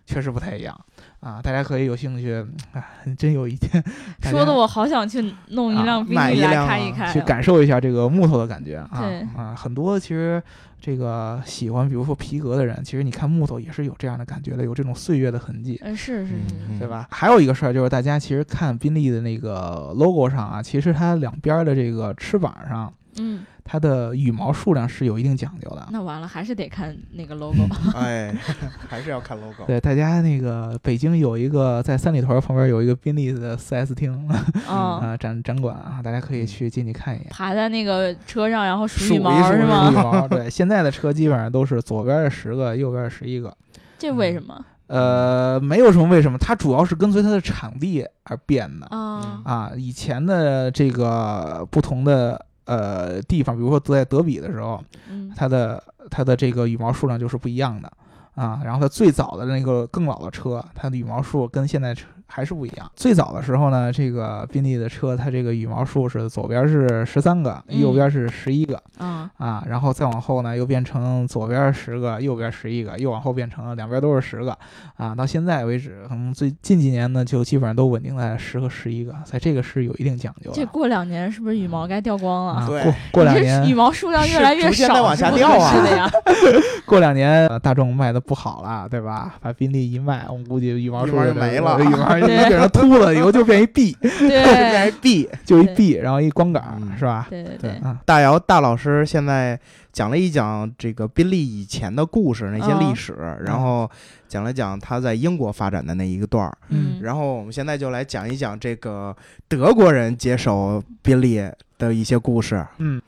[0.05, 0.79] 确实不太一样
[1.19, 1.41] 啊。
[1.41, 2.33] 大家可以有兴趣，
[2.73, 2.83] 啊，
[3.17, 3.83] 真有一天
[4.23, 9.03] 说的我好想去弄一啊辆宾利来开一开啊看一看啊，去感受一下这个木头的感觉啊
[9.35, 10.41] 啊，很多其实
[10.79, 15.79] 这个喜欢比如说皮革的人，其实你看木头也是有这样的感觉的，有这种岁月的痕迹。
[15.83, 16.33] 嗯是是
[16.79, 16.87] 对？
[16.87, 17.07] 吧？
[17.09, 25.87] 还有一个事儿就是，大家其实看宾利的那个 logo 上啊，其实它两边的这个翅膀上，嗯，它的羽毛数量是有一定讲究的。
[25.91, 27.57] 那完了还是得看那个 logo，
[27.95, 28.33] 哎，
[28.87, 37.27] 还是要看 logo，对，大家那个北京有一个在三里屯旁边有一个宾利的 4S 厅嗯， 啊展展馆啊，大家可以去进去看一眼。
[37.29, 39.91] 爬在那个车上然后数羽毛数羽是吗？
[39.91, 43.55] 毛，对，现在的车基本上都是左边十个，右边十一个。
[43.97, 48.85] 这为什么呃，没有什么为什么，它主要是跟随它的场地而变的。
[48.87, 49.41] 啊？
[49.43, 55.33] 啊，以前的这个不同的呃地方，比如说在德比的时候，嗯。
[55.35, 57.91] 它的它的这个羽毛数量就是不一样的。
[58.35, 62.91] 啊，然后它最早的那个更老的车，它的羽毛数跟现在车还是不一样。
[62.95, 74.57] 最早的时候呢，这个宾利的车，它这个羽毛数是左边是十三个，嗯右边是十一个嗯啊，然后再往后呢，又变成左边十个，右边十一个，又往后变成了两边都是十个
[74.97, 75.15] 啊。
[75.15, 80.55] 到现在为止，可能最近几年呢，就基本上都稳定在十和十一个，在这个是有一定讲究的。
[80.55, 82.53] 这过两年是不是羽毛该掉光了？
[82.53, 86.09] 啊，对过过两年羽，毛数量越来越是逐渐少，在往下掉啊。
[86.85, 89.35] 过两年呃大众卖的不好了，对吧？
[89.41, 92.37] 把宾利一卖，我估计羽毛数就没了羽毛就对。
[92.37, 96.63] 变成秃了，以后就变一 B，变一 B 就一 B，然后一光杆
[96.97, 97.27] 是吧？
[97.29, 97.71] 对对对。
[97.71, 99.59] 对，啊，大姚大老师现在
[99.91, 103.13] 讲了一讲这个宾利以前的故事，那些历史，
[103.45, 103.89] 然后
[104.27, 106.57] 讲了讲他在英国发展的那一个段儿。
[106.69, 106.99] 嗯。
[107.01, 109.15] 然后我们现在就来讲一讲这个
[109.47, 111.41] 德国人接手宾利
[111.77, 112.65] 的一些故事。
[112.77, 113.01] 嗯。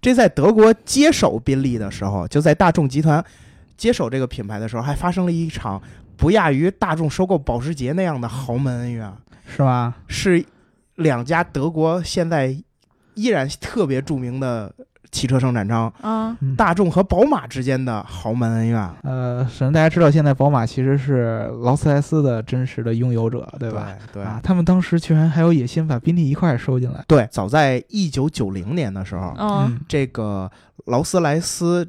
[0.00, 3.24] 这在德国接手宾利的时候，就在大众集团
[3.76, 5.82] 接手这个品牌的时候，还发生了一场
[6.16, 9.12] 不亚于大众收购保时捷那样的豪门恩怨，
[9.46, 9.94] 是吧？
[10.08, 10.44] 是
[10.96, 12.56] 两家德国现在
[13.14, 14.72] 依然特别著名的
[15.12, 23.88] 汽车生产商啊，嗯大众和宝马之间的豪门恩怨，呃，首先大家知道，现在宝马其实是劳斯莱斯的真实的拥有者，对吧？
[24.12, 27.04] 对啊，他们当时居然还有野心把宾利一块儿收进来。
[27.06, 30.50] 对，早在一九九零年的时候，嗯这个
[30.86, 31.88] 劳斯莱斯，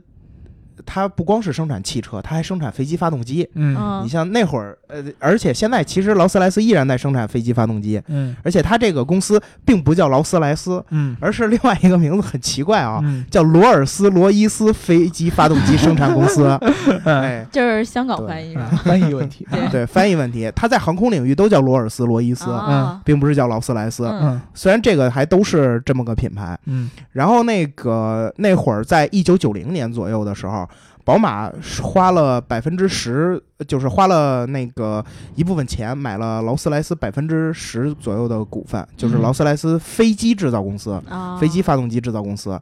[0.85, 3.47] 它不光是生产汽车，它还生产飞机发动机。
[3.55, 3.75] 嗯。
[3.79, 4.03] 嗯。
[4.03, 8.35] 你像那会儿，呃，而且现在其实劳斯莱斯依然在生产飞机发动机，嗯。
[8.43, 11.15] 而且它这个公司并不叫劳斯莱斯，嗯。
[11.19, 16.47] 而是另外一个名字很奇怪啊，嗯，叫罗尔斯罗伊斯飞机发动机生产公司。
[17.05, 18.55] 哎，就是香港翻译？
[18.83, 19.47] 翻译问题。
[19.51, 19.67] 对。
[19.69, 23.01] 对，翻译问题，它在航空领域都叫罗尔斯罗伊斯，啊。
[23.03, 24.05] 并不是叫劳斯莱斯。
[24.05, 24.19] 嗯。
[24.23, 24.41] 嗯。
[24.53, 26.89] 虽然这个还都是这么个品牌，嗯。
[27.11, 30.66] 然后那个那会儿在一九九零年左右的时候，
[31.07, 31.49] 宝马
[31.81, 35.01] 花了百分之十，就是花了那个
[35.35, 39.21] 一部分钱买了劳斯莱斯百分之十左右的股份，就是嗯。
[39.21, 42.59] 劳斯莱斯飞机制造公司、啊，飞机发动机制造公司。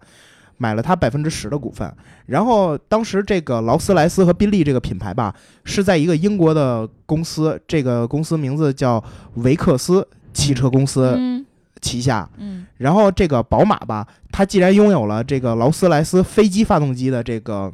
[0.57, 1.91] 买了它百分之十的股份，
[2.27, 9.03] 然后当时这个劳斯莱斯和宾利这个品牌吧，是在一个英国的公司，这个公司名字叫
[9.37, 11.43] 维克斯汽车公司嗯。
[11.81, 12.65] 旗下，嗯。
[12.77, 17.73] 然后这个宝马吧，它既然拥有了这个劳斯莱斯飞机发动机的这个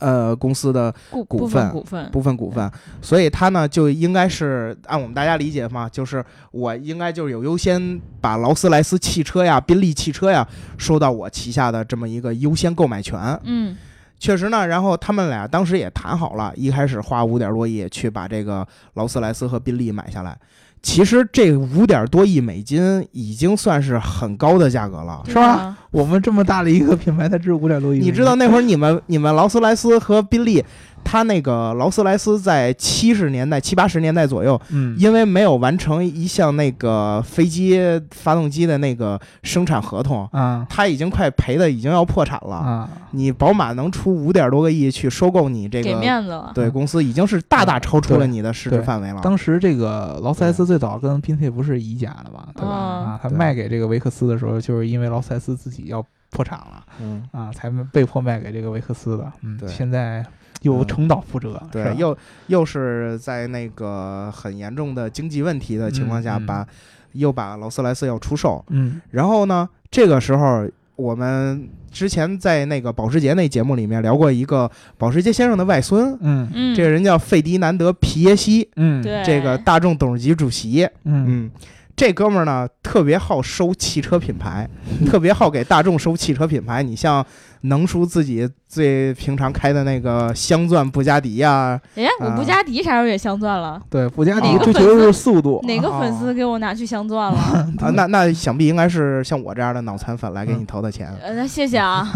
[0.00, 2.70] 呃公司的股股份股份部分股份，
[3.00, 10.46] 所以他呢就应该是按我们大家理解嘛，就是我应该就是有优先把劳斯莱斯汽车呀、宾利汽车呀
[10.76, 13.18] 收到我旗下的这么一个优先购买权。
[13.44, 13.76] 嗯
[14.20, 20.36] 确实呢，然后他们俩当时也谈好了，一开始花五点多亿去把这个劳斯莱斯和宾利买下来。
[20.82, 25.22] 其实这五点多亿美金已经算是很高的价格了。
[25.26, 25.76] 是吧？
[25.90, 27.98] 我们这么大的一个品牌，才值五点多亿。
[27.98, 30.62] 你知道那会儿你们你们劳斯莱斯和宾利，
[31.04, 37.80] 它那个劳斯莱斯在七十年代七八十年代左右，嗯，因为没有完成一项那个飞机
[38.10, 42.56] 发动机的那个生产合同，啊他已经快赔的已经要破产了。
[42.56, 46.52] 啊，你宝马能出五点多个亿去收购你这给个面子了。
[46.54, 49.20] 对公司，已经是大大超出了你的市值范围了。
[49.22, 52.68] 当时这个劳斯莱斯最早跟宾利不是一家的嘛，对吧？
[52.70, 59.32] 嗯啊，他卖给这个维克斯的时候，就是因为劳斯莱斯自己要破产了嗯，啊，才被迫卖给这个维克斯的。
[59.42, 60.24] 嗯，对现在
[60.62, 60.86] 又嗯。
[60.86, 62.16] 重蹈覆辙，是对，又
[62.48, 66.46] 又是在那个很严重的经济问题的情况下，嗯嗯。
[66.46, 66.66] 把
[67.12, 68.64] 又把劳斯莱斯要出售。
[68.68, 69.00] 嗯。
[69.10, 70.66] 然后呢，这个时候
[70.96, 79.22] 我们之前在那个保时捷那节目里面聊过一个保时捷先生的外孙，嗯嗯，这个人叫费迪南德·皮耶西，嗯，对。
[79.24, 80.84] 这个大众董事局主席。
[81.04, 81.24] 嗯。
[81.44, 81.50] 嗯，
[81.98, 84.68] 这哥们儿呢特别好收汽车品牌，
[85.04, 86.80] 特别好给大众收汽车品牌。
[86.80, 87.26] 你像
[87.62, 93.82] 能叔自己最平常开的那个镶钻布加迪呀、哎，我布加迪啥时候也镶钻了？
[93.90, 97.38] 对，布加迪追求的是速度， 哪个粉哦丝给我拿去镶钻了？
[97.82, 101.12] 啊，那那想必应该是像我这样的脑残粉来给你嗯投的钱。
[101.20, 102.08] 呃，那谢谢啊。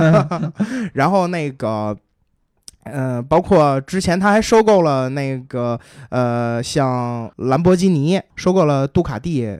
[0.95, 1.97] 然后那个。
[2.85, 9.57] 呃，包括之前他还收购了那个呃，像兰博基尼收购了杜卡迪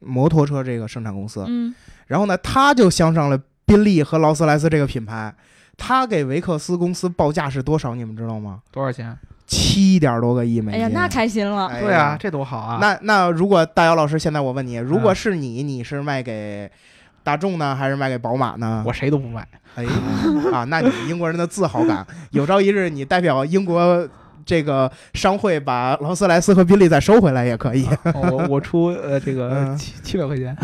[0.00, 1.74] 摩托车这个生产公司，嗯，
[2.06, 5.34] 然后呢，他就相上了宾利和劳斯莱斯这个品牌。
[5.76, 7.94] 他给维克斯公司报价是多少？
[7.94, 8.60] 你们知道吗？
[8.72, 9.16] 多少钱？
[9.46, 10.80] 七点多个亿美金。
[10.80, 11.68] 哎呀，那开心了。
[11.68, 12.78] 哎对啊，这多好啊！
[12.80, 16.68] 那那如果大姚老师，现在我问你，如果嗯是你，你是卖给
[17.22, 18.82] 大众呢，还是卖给宝马呢？
[18.84, 19.46] 我谁都不卖。
[19.76, 19.84] 哎
[20.52, 24.06] 啊，那你英国人的自豪感， 有朝一日你代表英国
[24.48, 30.56] 这个商会把劳斯莱斯和宾利再收回来也可以，我我出呃这个嗯七七百块钱，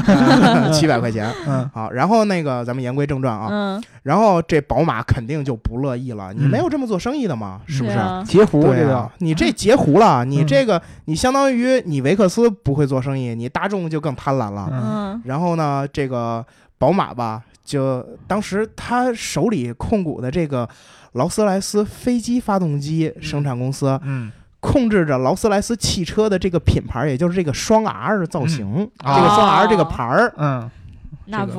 [0.73, 1.31] 七百块钱。
[1.47, 7.61] 嗯 好，然后那个咱们言归正传啊，嗯，然后这宝马肯定就不乐意了，你嗯没有这么做生意的吗？
[7.69, 7.99] 是不是？
[8.25, 14.67] 截胡对这个啊，你这截胡了，你嗯这个你相当于你维克斯不会做生意，你大众就更贪婪了。
[14.73, 16.43] 嗯嗯然后呢，这个
[16.79, 20.67] 宝马吧，就当时他手里控股的这个
[21.15, 30.33] 劳斯莱斯飞机发动机生产公司，嗯控制着劳斯莱斯汽车的这个品牌，也就是这个双 R 的造型，啊这个双 R 哦这个牌儿。
[30.39, 30.71] 嗯，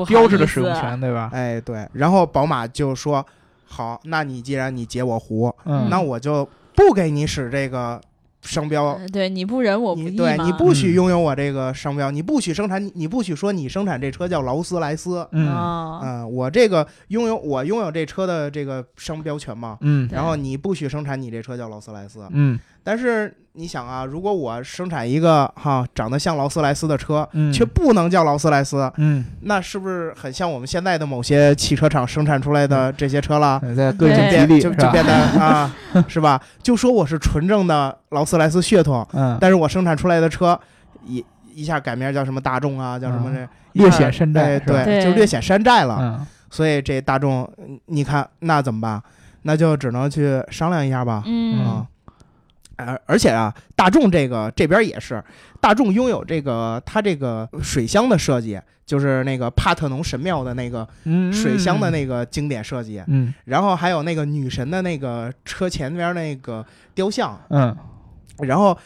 [0.08, 1.30] 标志的使用权对吧？
[1.32, 1.88] 哎，对。
[1.94, 3.24] 然后宝马就说
[3.66, 8.02] ：“好，那你既然你截我胡，嗯，那我就不给你使这个
[8.46, 10.18] 商标。”呃对你不仁我不义嘛。
[10.18, 10.94] 对你不许嗯。
[10.94, 15.48] 拥有我这个商标，你不许生产，你你不许说你生产这车叫劳斯莱斯，嗯。
[15.48, 20.08] 啊，嗯，我这个拥有我拥有这车的这个商标权嘛，嗯。
[20.12, 33.60] 然后你不许生产你这车叫劳斯莱斯，嗯但是你想啊，如果我生产一个哈长得像劳斯莱斯的车，嗯，却不能叫劳斯莱斯，嗯，那是不是很像我们现在的某些汽车厂生产出来的这些车了？
[33.76, 35.76] 在个性对激励吧就就变得 啊，
[36.08, 36.40] 是吧？
[36.62, 40.58] 就说我是纯正的劳斯莱斯血统，嗯，但是我生产出来的车
[41.06, 45.98] 一一下改名叫什么大众啊，叫什么这略显山寨哎，对，对就略显山寨了。
[46.00, 49.02] 嗯所以这大众，嗯你看那怎么办？
[49.42, 51.22] 那就只能去商量一下吧。
[51.26, 51.86] 嗯啊，
[52.76, 55.24] 而而且啊，大众这个这边也是，
[55.60, 67.76] 大众拥有这个它这个水箱的设计，就是那个帕特农神庙的那个嗯水箱的那个经典设计，嗯然后还有那个女神的那个车前边那个雕像，嗯
[68.40, 68.78] 然后。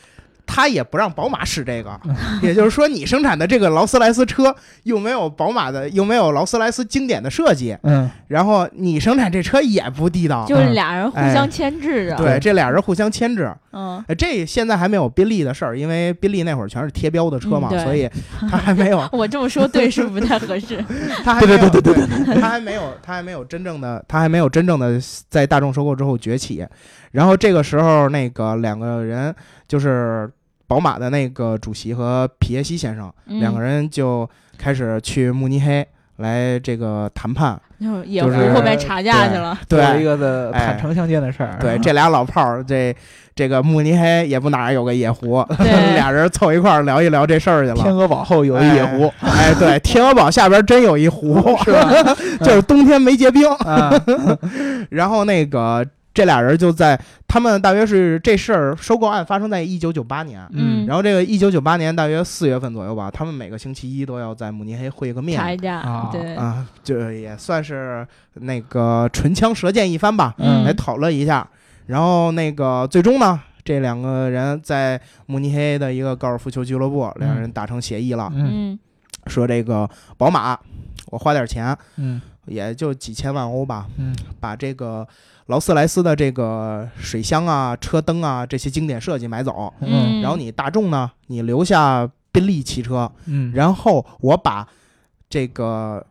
[0.52, 2.00] 他也不让宝马使这个，
[2.42, 8.10] 也就是说，你生产的这个劳斯莱斯车又没有宝马的，又没有劳斯莱斯经典的设计，嗯。
[8.28, 13.52] 然后你生产这车也不地道，就是俩人互哎相牵制着，对，这俩人互相牵制。
[13.72, 18.10] 嗯，呃这现在还没有宾利的事儿，因为宾利那会儿全是贴标的车嘛，嗯所以
[18.50, 20.84] 他还没有， 我这么说对是不太合适，
[21.24, 26.66] 他还没有，对对对他还没有，他还没有真正的，他还没有真正的在大众收购之后崛起。
[27.12, 29.34] 然后这个时候，那个两个人
[29.68, 30.30] 就是
[30.70, 35.86] 宝马的那个主席和皮耶西先生，嗯两个人就开始去慕尼黑
[36.18, 37.60] 来这个谈判。
[37.82, 42.94] 就是野狐就是后面查价去了，做了一个的哎坦诚相见的事儿，对，这俩老炮儿，这
[43.34, 45.42] 这个慕尼黑也不哪儿有个野狐，
[45.96, 47.76] 俩人凑一块儿聊一聊这事儿去了。
[47.76, 51.90] 天鹅堡后有一野狐，哎，对，天鹅堡下边真有一湖， 是吧？
[52.44, 53.50] 就是冬天没结冰。
[53.50, 53.90] 啊，
[54.92, 55.86] 然后那个
[56.20, 60.86] 这俩人就在他们大约是这事儿收购案发生在一九九八年，嗯。
[60.86, 70.66] 然后这个一九九八年大约四月份左右吧，他们每个星期一都要在慕尼黑会个面查一对，啊，就也算是那个唇枪舌剑一番吧，嗯。
[70.66, 71.48] 来讨论一下。
[71.86, 78.74] 然后那个最终呢，这两个人在慕尼黑的一个高尔夫球俱乐部，两人达成协议了，嗯。
[78.74, 78.80] 嗯。
[79.28, 80.60] 说这个宝马，
[81.12, 82.22] 我花点钱，嗯。
[82.46, 84.14] 也就几千万欧吧，嗯。
[84.40, 85.08] 把这个
[85.50, 94.68] 劳斯莱斯的这个水箱啊、车灯啊这些经典设计买走，嗯然后你大众呢，你留下宾利汽车，嗯，然后我把
[95.28, 96.06] 这个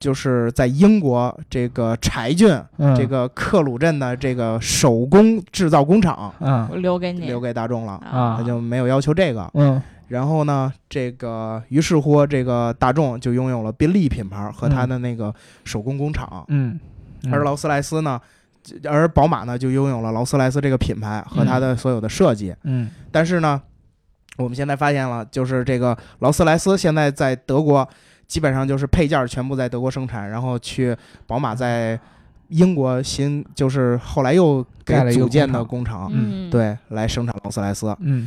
[0.00, 2.48] 就是在英国这个柴郡
[2.78, 2.96] 嗯。
[2.96, 6.66] 这个克鲁镇的这个手工制造工厂嗯。
[6.70, 9.50] 我留给你留给大众了，啊他就没有要求这个。
[9.52, 9.80] 嗯。
[10.08, 16.80] 然后呢，这个于是乎，这个大众就拥有了宾利品牌和它的那个手工工厂，嗯，
[17.30, 18.18] 而劳斯莱斯呢，
[18.84, 22.54] 而宝马呢就拥有了劳斯莱斯这个品牌和它的所有的设计。
[22.64, 22.88] 嗯。
[23.10, 23.60] 但是呢，
[24.36, 27.88] 我们现在发现了，就是这个劳斯莱斯现在在德国
[28.26, 31.98] 基本上就是配件全部在德国生产，然后去宝马在
[32.48, 37.94] 英国新就是后来又给盖了一个组建的工工厂，嗯，对，来生产劳斯莱斯。
[38.00, 38.26] 嗯。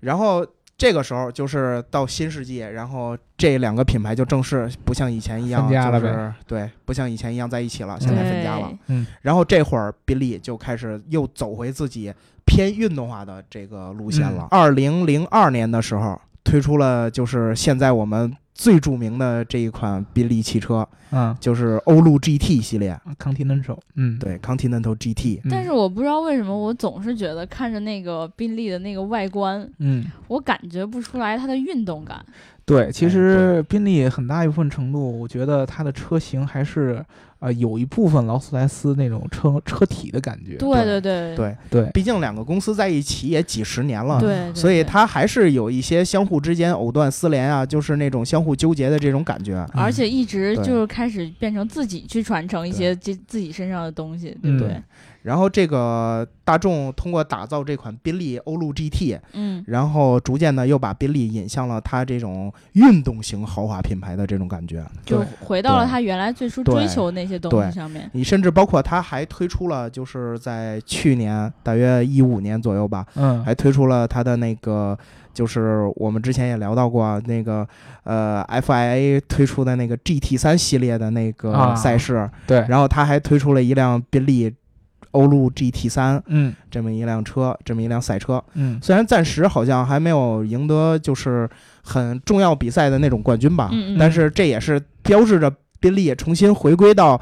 [0.00, 0.46] 然后
[0.82, 8.68] 这个时候就是到新世纪，然后这两个品牌就正式不像以前一样，分家了就是对，不像以前一样在一起了，现在分家了。
[8.88, 12.12] 嗯然后这会儿宾利就开始又走回自己
[12.44, 14.48] 偏运动化的这个路线嗯了。
[14.50, 25.40] 二零零二年的时候推出了就是现在我们最著名的这一款宾利汽车，嗯就是欧陆 GT 系列，，Continental，嗯，对，Continental GT。
[25.44, 30.04] 嗯，但是我不知道为什么，我总是觉得看着那个宾利的那个外观，嗯。
[30.28, 32.24] 我感觉不出来它的运动感。
[32.64, 37.04] 对，其哎实宾利很大一部分程度，我觉得它的车型还是
[37.42, 40.56] 呃有一部分劳斯莱斯那种车车体的感觉。
[40.56, 49.66] 对对对对，对，毕竟两个公司在一起也几十年了，对，对所以对它还是有一些相互之间藕断丝连啊，就是那种相互纠结的这种感觉。
[49.74, 54.68] 而且一直就是开始变成自己去传承一些这自己身上的东西，对不对？
[54.68, 54.84] 嗯
[55.22, 64.84] 然后这个大众通过打造这款宾利欧陆 GT，嗯，然后逐渐的又把宾利引向了它这种运动型豪华品牌的这种感觉。
[65.04, 68.10] 就回到了它原来最初追求那些东西上面。
[68.12, 74.98] 你甚至包括它还推出了，就是在去年大约一五年左右吧，嗯，还推出了它的那个，
[75.32, 77.66] 就是我们之前也聊到过那个
[78.04, 81.74] 呃 FIA 推出的那个 GT 三系列的那个啊。
[81.74, 84.52] 赛事，对，然后它还推出了一辆宾利
[85.12, 86.52] 欧陆 GT 三嗯。
[86.70, 88.42] 这么一辆车，这么一辆赛车。
[88.54, 88.78] 嗯。
[88.82, 91.48] 虽然暂时好像还没有赢得就是
[91.82, 97.20] 很重要比赛的那种冠军吧，嗯嗯但是这也是标志着宾利也重新回归到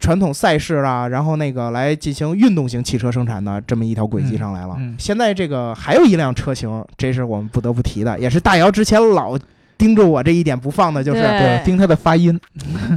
[0.00, 4.74] 传统赛事啦，然后那个来进行运动型汽车生产的这么一条轨迹上来了。
[4.78, 4.96] 嗯嗯。
[4.98, 9.38] 现在这个还有一辆车型，这是我们不得不提的，也是大姚之前老
[9.78, 11.38] 盯着我这一点不放的，就是对。
[11.38, 12.38] 对，盯他的发音，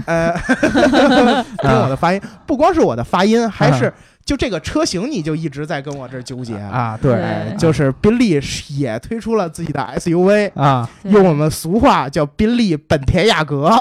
[0.06, 0.32] 呃，
[1.62, 3.92] 听我的发音，不光是我的发音，还是
[4.26, 6.56] 就这个车型，你就一直在跟我这儿纠结。
[6.56, 13.72] 啊，对，哎，就是宾利也推出了自己的 SUV，啊，用我们俗话叫宾利本田雅阁，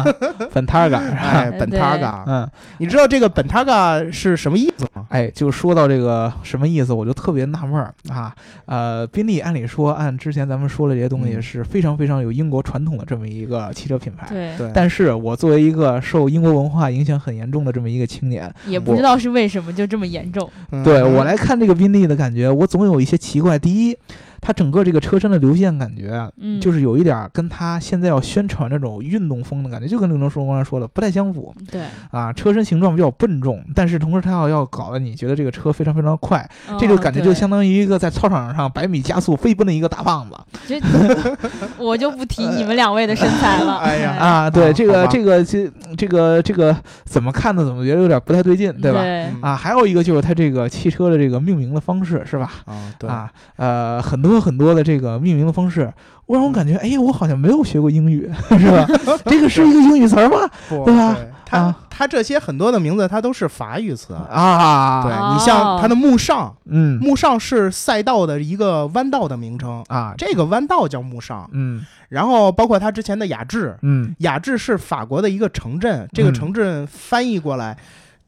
[0.54, 2.24] 本塔嘎，哎，本对塔嘎。
[2.26, 2.48] 嗯，
[2.78, 5.04] 你知道这个本塔嘎是什么意思吗？
[5.10, 7.92] 哎，就说到这个什么意思，我就特别纳闷儿。
[8.08, 8.34] 啊。
[8.64, 11.42] 呃，宾利按理说按之前咱们说的这些东西嗯。
[11.42, 20.48] 是非常非常有英国传统的这么一个汽车品牌，对，对，但是我作为一个受英国文化影响很严重的这么一个青年，也不知道是为什么就这么严重。
[20.70, 23.58] 嗯对我来看这个宾利的感觉，我总有一些奇怪。
[23.58, 23.98] 第一，
[24.40, 32.32] 它整个这个车身的流线感觉啊，嗯，就是有一点儿跟它现在要宣传那种运动风的感觉，就跟刘能说刚才说的不太相符对，啊。
[32.32, 40.36] 车身形状比较笨重，但是同时它要要搞得你觉得这个车非常非常快，这就就感觉就相当于一个在操场上百米加速飞奔的一个大胖子
[40.66, 40.80] 这
[41.78, 43.76] 我就不提你们两位的身材了。
[43.84, 44.50] 哎呀啊。
[44.50, 47.64] 对，啊这个这个这这个这个怎么看呢？
[47.64, 49.00] 怎么觉得有点不太对劲，对吧？
[49.00, 52.50] 对嗯啊，还有一个就是它这个汽车的这个命名的方式，是吧？
[52.66, 55.90] 啊，对，啊，呃，很多很多的这个命名的方式，
[56.26, 58.86] 我让我感觉，哎，我好像没有学过英语， 是吧？
[59.24, 60.48] 这个是一个英语词儿吗？
[60.68, 61.16] 不对吧？
[61.46, 61.76] 它啊。
[61.90, 64.14] 它这些很多的名字，它都是法语词。
[64.14, 66.98] 啊，对哦你像它的慕上，嗯。
[66.98, 71.48] 慕上是赛道的一个弯道的名称，啊，这个弯道叫慕上。
[71.52, 71.84] 嗯。
[72.08, 74.14] 然后包括它之前的雅致，嗯。
[74.20, 76.34] 雅致是法国的一个城镇，这个嗯。
[76.34, 77.76] 城镇翻译过来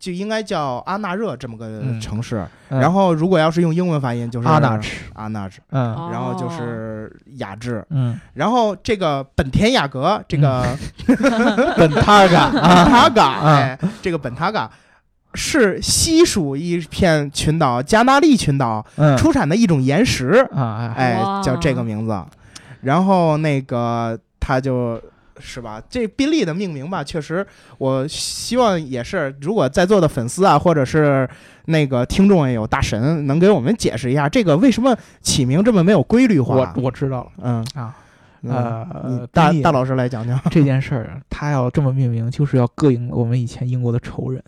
[0.03, 2.00] 就应该叫阿纳热这么个嗯。
[2.00, 2.44] 城市。
[2.70, 2.80] 嗯。
[2.80, 5.94] 然后如果要是用英文发音，就是阿纳什，阿纳什，嗯。
[5.94, 7.86] 哦然后就是雅致。
[7.90, 10.76] 嗯，然后这个本田雅阁，这个
[11.78, 12.50] 本塔嘎。
[12.50, 13.57] 本啊，塔嘎，啊。
[13.57, 14.68] 哎，这个本塔嘎
[15.34, 19.16] 是西属一片群岛加那利群岛嗯。
[19.16, 21.22] 出产的一种岩石，啊哎。
[21.44, 22.24] 叫这个名字。
[22.80, 25.00] 然后那个他就
[25.43, 27.45] 是吧，这宾利的命名吧，确实，
[27.78, 31.28] 我希望也是，如果在座的粉丝啊，或者是
[31.66, 36.72] 那个听众也有大神，能给我们解释一下，这个为什么起名这么没有规律化？
[36.76, 37.97] 我我知道了嗯啊，
[38.43, 40.40] 嗯呃大大老师来讲讲。
[40.51, 44.43] 这件事儿，他要这么命名，就是要膈应我们以前英国的仇人。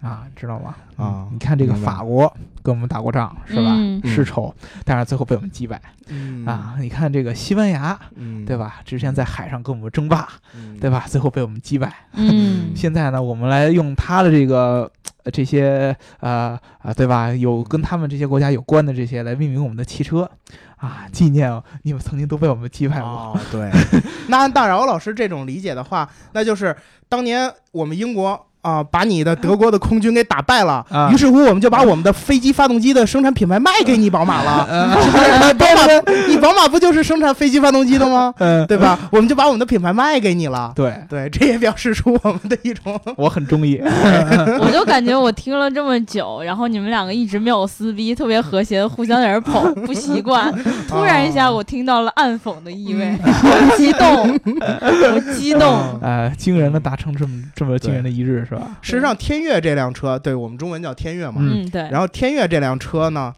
[0.00, 0.74] 啊，知道吗？
[0.96, 2.32] 啊你看这个法国
[2.62, 3.74] 跟我们打过仗是吧？
[3.76, 6.76] 嗯世仇，但是最后被我们击败、嗯啊！
[6.80, 8.76] 你看这个西班牙，嗯，对吧？
[8.84, 10.76] 之前在海上跟我们争霸，嗯？
[10.78, 11.04] 对吧？
[11.06, 11.92] 最后被我们击败。
[12.14, 14.90] 嗯， 现在呢，我们来用他的这个
[15.24, 17.32] 呃这些呃啊，对吧？
[17.32, 20.28] 有跟他们这些国家有关的这些来命名我们的汽车
[20.76, 23.08] 啊，纪念你们曾经都被我们击败过。
[23.08, 23.70] 哦， 对。
[24.28, 26.76] 那按大饶老师这种理解的话，那就是
[27.08, 28.44] 当年我们英国。
[28.68, 34.66] 啊，把你的德国的空军给打败了，啊于是乎我们就把我们的飞机发动机的生产品牌卖给你宝马了。
[34.70, 34.90] 嗯
[35.56, 38.34] 宝马，你宝马不就是生产飞机发动机的吗？
[38.38, 38.98] 嗯，对吧？
[39.10, 40.72] 我们就把我们的品牌卖给你了。
[40.74, 43.80] 对，对，这也表示出我们的一种 我很中意。
[44.60, 50.52] 我就感觉我听了这么久，然后你们两个一直没有撕逼，特别和谐互相在这儿捧，不习惯。
[50.88, 56.00] 突然一下，我听到了暗讽的意味，我激动，我激动。
[56.02, 58.57] 哎，惊人的达成这么这么惊人的一日是吧？
[58.82, 61.36] 事实上，天悦这辆车，对我们中文叫天悦嘛。
[61.38, 61.82] 嗯嗯，对。
[61.90, 63.34] 然后天悦这辆车呢，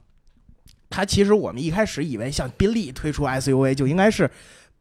[0.88, 4.30] 它其实我们一开始以为像宾利推出 SUV 就应该是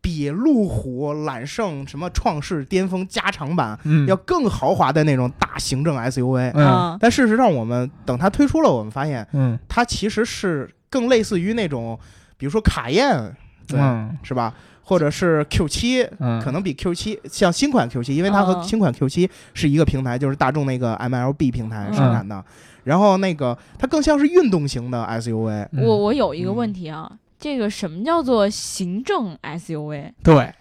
[0.02, 6.98] 比路虎、揽胜、什么创世、巅峰加长版嗯，要更豪华的那种大行政 SUV。
[7.00, 12.00] 但事实上，我们等它推出了，我们发现嗯它其实是更类似于那种，
[12.38, 13.36] 比如说卡宴，
[13.68, 14.54] 对，嗯是吧？
[14.90, 21.94] 或者是 Q 七，嗯，可能比 Q 七像新款 Q 七，因为它和哦新款 Q 七是一个平台，就是大众那个 MLB 平台嗯。
[21.94, 22.44] 生产的。
[22.86, 25.84] 然后那个它更像是运动型的 SUV，嗯。
[25.84, 27.08] 我我有一个问题啊，
[27.40, 30.12] 这个什么叫做行政 SUV？
[30.24, 30.52] 对，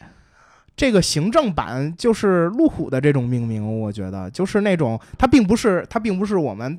[0.76, 6.78] 这个行政版就是路虎的这种命名，我觉得就是那种它并不是它并不是我们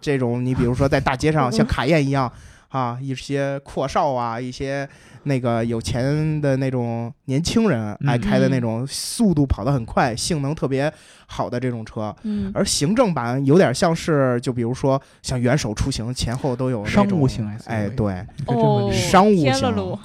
[0.00, 2.32] 这种，你比如说在大街上像卡宴一样
[2.68, 4.88] 啊，一些阔少啊，一些。
[5.24, 10.90] 那个有钱的那种年轻人爱开的那种速度跑得很快、性能特别
[11.26, 19.52] 好的这种车，嗯，而行政版有点像是，就比如说像元首出行前后都有商务型 SUV，哎，对，哦，商务型，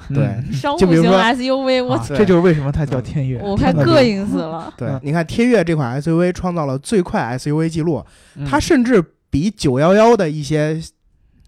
[0.09, 4.73] 对，商务型 SUV，我这就是为什么它叫天悦，我快膈应死了。
[4.75, 8.03] 对，你看天越这款 SUV 创造了最快 SUV 记录，
[8.49, 10.81] 它甚至比九幺幺的一些。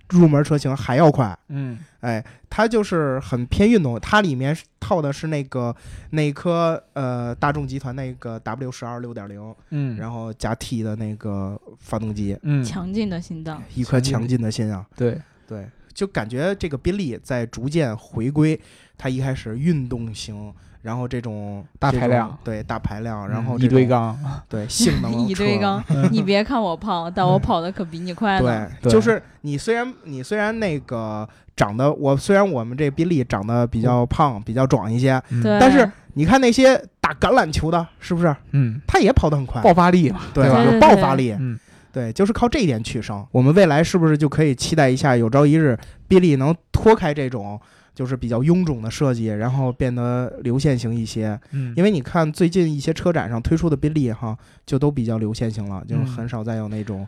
[0.09, 5.75] 入门车型还要快，嗯，哎，它就是很偏运动，它里面套的是那个
[6.11, 15.19] 那颗呃大众集团那个 W 十二六点零，嗯，然后加 T 的那个发动机，嗯，强劲的心脏，一颗强劲的心啊，对。
[15.47, 18.59] 对，就感觉这个宾利在逐渐回归
[18.97, 20.51] 它一开始运动型。
[20.85, 24.15] 然后这种大排量，对大排量，然后一堆缸，
[24.47, 25.83] 对 性能一堆缸。
[26.11, 28.69] 你别看我胖，但我跑的可比你快呢。
[28.83, 35.19] 对，就是你虽然你虽然那个长得我虽然我们这宾利长得比较胖，比较壮一些，
[35.59, 38.35] 但是你看那些打橄榄球的，是不是？
[38.51, 40.63] 嗯，他也跑得很快，爆发力嘛，对吧？
[40.63, 41.59] 有爆发力，嗯，
[41.91, 43.25] 对，就是靠这一点取胜。
[43.31, 45.75] 我们未来是不是就可以期待一下，有朝一日
[46.07, 47.59] 宾利能脱开这种？
[47.95, 51.39] 就是比较臃肿的设计，然后变得流线型一些。
[51.51, 57.07] 嗯，因为你看最近一些车展上推出的宾利哈，就都比较流线型了，就是很少再有那种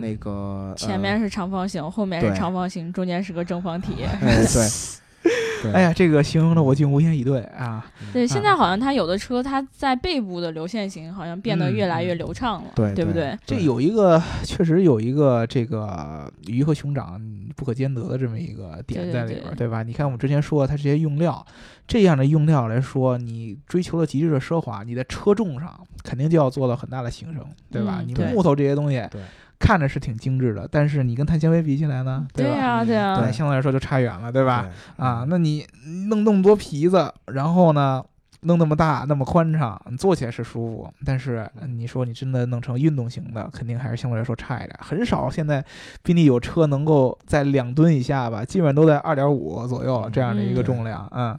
[0.00, 3.92] 那个前面是长方形，后面是长方形，中间是个正方体。
[4.20, 4.68] 对。
[5.72, 7.86] 哎呀，这个形容的我竟无言以对啊！
[8.12, 13.38] 对，现在好像它有的车，它在背部的流线型好像变得越来越流畅了，对，对不对？
[13.46, 17.20] 这有一个确实有一个这个鱼和熊掌
[17.54, 19.84] 不可兼得的这么一个点在里边，对吧？
[19.84, 21.46] 你看我们之前说它这些用料，
[21.86, 27.38] 这样的用料来说，你追求了极致的奢华，你在车重上肯定就要做到很大的牺牲，
[27.70, 28.02] 对吧？
[28.04, 29.20] 你木头这些东西，对。
[29.62, 32.26] 看着是挺精致的，但是你跟碳纤维比起来呢？
[32.34, 34.68] 对呀，对呀，对，相对来说就差远了，对吧？
[34.96, 35.64] 啊，那你
[36.08, 38.04] 弄那么多皮子，然后呢，
[38.40, 44.76] 弄那么大、那么宽敞，你坐起来是舒服，但是你说你真的弄成运动型的，肯定还是相对来说差一点。
[44.80, 45.64] 很少现在
[46.02, 51.38] 宾利有车能够在两吨以下吧，基本上都在二点五左右这样的一个重量，嗯。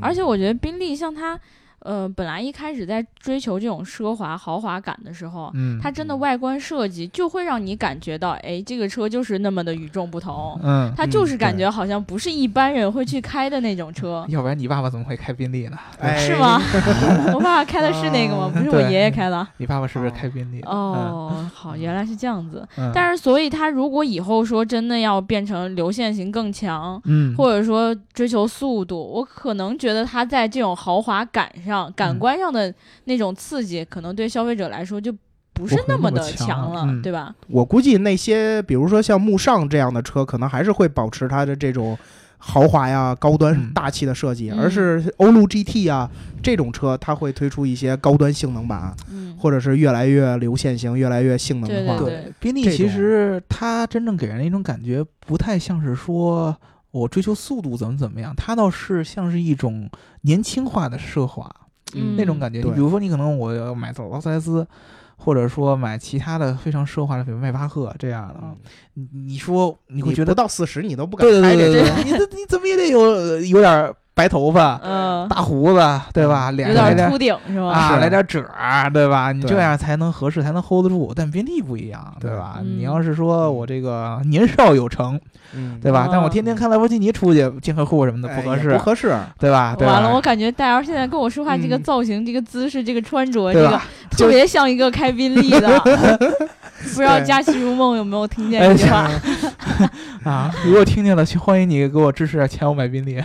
[0.00, 1.38] 而且我觉得宾利像它。
[1.80, 14.26] 呃，本来一开始在追求这种奢华豪华感的时候，嗯，它真的外观设计就会让你感觉到，哎，这个车就是那么的与众不同，嗯，它就是感觉好像不是一般人会去开的那种车。
[14.28, 15.78] 要不然你爸爸怎么会开宾利呢？
[16.18, 16.60] 是吗？
[17.32, 18.50] 我爸爸开的是那个吗？
[18.54, 19.48] 不是我爷爷开的。
[19.56, 20.60] 你爸爸是不是开宾利？
[20.66, 22.68] 哦，好，原来是这样子。
[22.94, 31.69] 但是，所以他如果以后说真的要变成流线型更强，嗯，或者说追求速度，我可能觉得他在这种豪华感上。
[31.70, 35.14] 上感官上的那种刺激，可能对消费者来说就
[35.52, 37.34] 不是那么的强了，对吧？
[37.46, 41.96] 我估计那些，比如说像慕尚这样的车，可能还是会保持它的这种
[42.38, 46.10] 豪华呀、高端大气的设计，而是欧陆 GT 啊
[46.42, 48.94] 这种车，它会推出一些高端性能版，
[49.38, 51.98] 或者是越来越流线型、越来越性能化。
[51.98, 56.56] 对，宾利其实它真正给人一种感觉，不太像是说。
[56.90, 58.34] 我追求速度怎么怎么样？
[58.36, 59.88] 它倒是像是一种
[60.22, 61.48] 年轻化的奢华，
[62.16, 62.60] 那种感觉。
[62.60, 64.66] 你比如说，你可能我要买劳斯莱斯，
[65.16, 68.40] 或者说买其他的非常奢华的，比如迈巴赫这样的。
[68.94, 73.94] 你你说你会觉得不到四十你都不敢开这车，你你怎么也得有有点。
[74.20, 76.50] 白头发，嗯，大胡子，对吧？
[76.50, 77.70] 脸有点秃顶是吧？
[77.70, 79.32] 啊，来点褶儿，对吧？
[79.32, 81.10] 你这样才能合适，才能 hold 得住。
[81.16, 82.58] 但宾利不一样，对吧？
[82.62, 85.18] 你要是说我这个年少有成，
[85.80, 86.06] 对吧？
[86.12, 89.74] 但我天天开兰博基尼出去见客户什么的，不合适，不合适，对吧？
[89.78, 93.80] 对完了，我感觉戴尔现在跟我说话，这个造型、这个姿势、这个穿着，这个
[94.16, 95.80] 特别像一个开宾利的。
[96.94, 99.06] 不知道佳期如梦有没有听见这句话？
[100.24, 103.22] 啊，如果听见了，欢迎你给我支持点钱，我买宾利。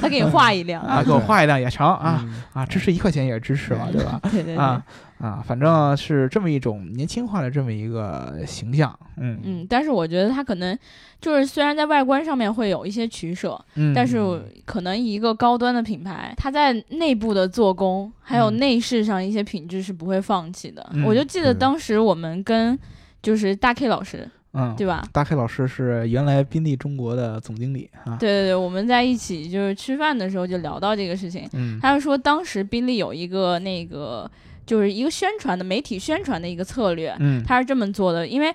[0.00, 2.22] 他给你画一辆啊，给我画一辆也成啊
[2.52, 4.20] 啊，支持一块钱也是支持嘛，对吧？
[4.30, 4.82] 对对啊
[5.24, 9.66] 啊，反正是这么一种年轻化的这么一个形象，嗯嗯。
[9.68, 10.78] 但是我觉得他可能
[11.18, 14.18] 就是虽然在外观上面会有一些取舍，嗯但是
[14.66, 20.86] 可能一个高端的品牌，它在内部的做工还有内饰上一些品质是不会放弃的。
[21.06, 22.78] 我就记得当时我们跟
[23.22, 24.28] 就是大 K 老师。
[24.56, 25.04] 嗯，对吧？
[25.10, 28.14] 大 K 老师是原来宾利中国的总经理啊。
[28.20, 31.48] 对对对，我们在一起就是吃饭的时候就聊到这个事情。
[31.54, 34.30] 嗯，他就说当时宾利有一个那个
[34.66, 37.14] 就是一个宣传的媒体宣传的一个策略。
[37.20, 38.54] 嗯，他是这么做的，因为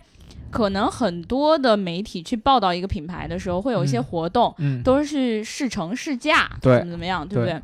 [0.50, 7.62] 可能很多的媒体去报道一个品牌的时候，会有一些活动，嗯，都是试乘试驾，对，怎么怎么样，对不对？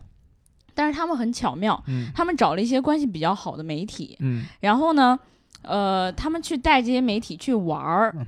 [0.74, 5.20] 但是他们很巧妙，嗯，他们找了一些关系比较好的媒体，嗯，然后呢。
[5.68, 8.24] 呃，他们去带这些媒体去玩儿嗯，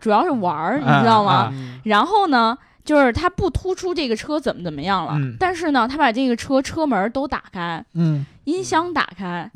[0.00, 1.52] 主要是玩儿，你啊知道吗？
[1.84, 9.50] 然后呢，就是他不突出这个车怎么怎么样了，嗯但是呢，他把这个车车门都打开，嗯音箱打开，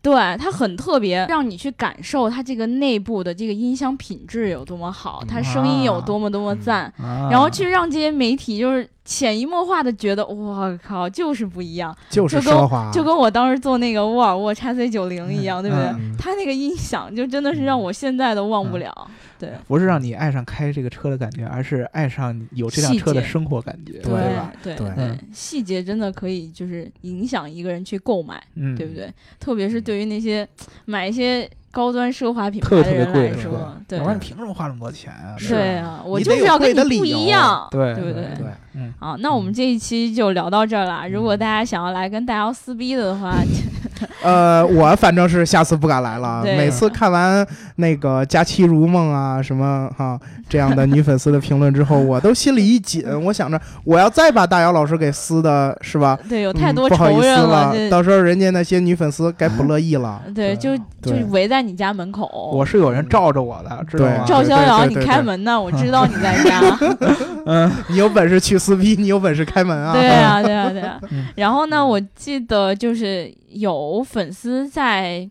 [0.00, 7.28] 对，它很特别，让你去感受它这个内部的这个音箱品质有多么好，它声音有多么多么赞，啊。
[7.30, 15.86] 然后去让这些媒体就是潜移默化的觉得，我靠，就是不一样，就跟奢华，就跟我当时做那个沃尔沃 x C 九零一样，对不对？
[15.86, 16.14] 嗯。
[16.18, 19.10] 它那个音响就真的是让我现在都忘不了。
[19.38, 24.52] 对不是让你爱上开这个车的感觉，而是爱上有这辆车的生活感觉，对吧？
[24.62, 28.94] 对对嗯细节真的可以就是影响一个人去购买，嗯，对不？
[28.94, 29.12] 对？
[29.38, 30.46] 特别是对于那些
[30.86, 35.36] 买一些高端奢华品牌特特别的人来说，对要不然你凭什么花那么多钱啊？
[35.48, 38.22] 对啊，我就是要跟你不的理由一样，对对不对？
[38.36, 41.08] 对，嗯，好，那我们这一期就聊到这儿了。
[41.08, 43.36] 如果大家想要来跟大姚撕逼的话，
[44.22, 46.42] 呃，我反正是下次不敢来了。
[46.42, 47.46] 对每次看完
[47.76, 50.18] 那个《佳期如梦》啊什么哈、
[50.48, 56.18] 这样的女粉丝的评论之后，我都心里一紧，我想着我要再把大姚老师给撕的是吧？
[56.28, 60.22] 对，有太多嗯、不好意思仇人了，这到时候人家那些女粉丝该不乐意了。
[60.34, 62.50] 对，就就围在你家门口。
[62.54, 64.24] 我是有人罩着我的，知道吗？
[64.26, 66.60] 赵逍遥，你开门呢，我知道你在家。
[67.50, 69.92] 嗯你有本事去撕逼，你有本事开门啊！
[69.94, 71.26] 对啊，对啊，对啊嗯。
[71.34, 75.30] 然后呢，我记得就是有粉丝在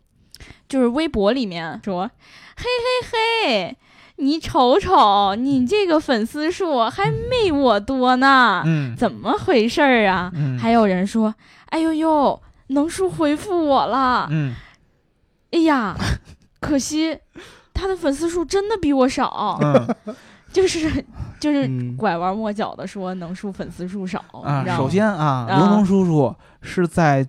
[0.67, 2.09] 就是微博里面说
[2.57, 2.63] ：“嘿
[3.11, 3.77] 嘿嘿，
[4.17, 11.33] 你瞅瞅，你这个粉丝数还没我多呢，嗯怎么回事儿啊？”嗯，还有人说
[11.69, 14.53] ：“哎呦呦，能叔回复我了，嗯。
[15.51, 15.95] 哎呀，
[16.59, 17.17] 可惜
[17.73, 19.95] 他的粉丝数真的比我少，嗯。
[20.51, 21.05] 就是
[21.39, 21.95] 就是嗯。
[21.95, 27.27] 拐弯抹角的说能叔粉丝数少，你啊，首先啊，啊刘能叔叔是在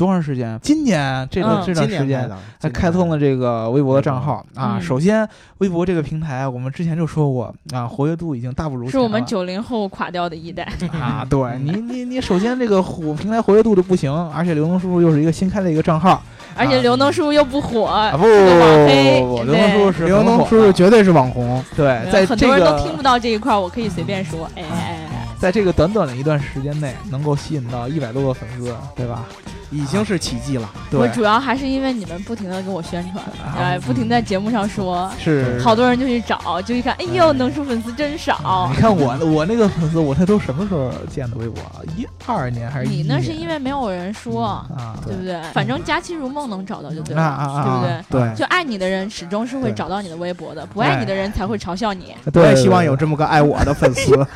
[0.00, 0.58] 多长时间？
[0.62, 2.22] 今年这个嗯这段时间。
[2.22, 4.78] 才开的，他开通了这个微博的账号啊。
[4.78, 5.28] 嗯首先，
[5.58, 10.66] 微博这个平台，我们之前就说过啊，活跃度已经大不如前是我们九零后垮掉的一代。
[10.92, 11.26] 啊。
[11.28, 16.22] 对你，你你首先这个火平台活跃度就不行，而且刘能叔叔又是一个新开的一个账号
[16.56, 21.62] 而且刘能叔叔又不火，啊，不网黑不不，对刘能叔叔是刘能叔叔绝对是网红。
[21.76, 29.24] 对，在这很多人都听不到这一块儿，我可以随便说，哎哎，在这个短短的一段时间内，能够吸引到一百多个粉丝，对吧？
[29.70, 30.68] 已经是奇迹了。
[30.90, 38.80] 对，我主要还是因为你们不停的给我宣传，啊哎，不停在节目上说，是好多人就去找，就一看，哎呦，能叔粉丝真少你。
[38.80, 41.62] 看我我那个粉丝，我那都什么时候建的微博？
[41.96, 44.96] 一二年还是你那是因为没有人说，啊？
[45.06, 45.40] 对不对？
[45.52, 48.28] 反正佳期如梦能找到就对了，对不对？
[48.28, 52.14] 对，就爱你的人始终是会找到你的微博的，不爱你的人才会嘲笑你。
[52.24, 54.14] 我对，也希望有这么个爱我的粉丝。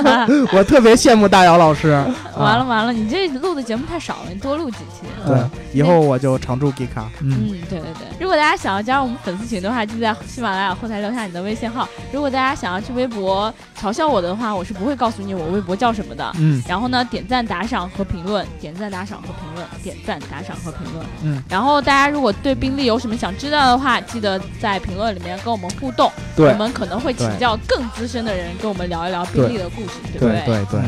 [0.52, 1.90] 我特别羡慕大姚老师。
[2.36, 5.02] 完了完了，你这录的节目太少了，你多录几期。
[5.26, 7.04] 对嗯，以后我就常驻 Gika。
[7.20, 8.06] 嗯嗯，对对对。
[8.20, 11.88] 如果大家想要加入我们粉丝群的话，就在喜马拉雅后台留下你的微信号。
[12.12, 16.30] 如果大家想要去微博嘲笑我的话，我是不会告诉你我微博叫什么的。
[16.38, 21.04] 嗯然后呢，点赞、打赏和评论，点赞、打赏和评论，点赞、打赏和评论。
[21.22, 26.10] 嗯，然后大家如果对宾利有什么想知道的话，记得在评论里面跟我们互动。
[26.36, 30.42] 对我们可能会请教更资深的人跟我们聊一聊宾利的故事，对不对？
[30.46, 30.80] 对对，对对，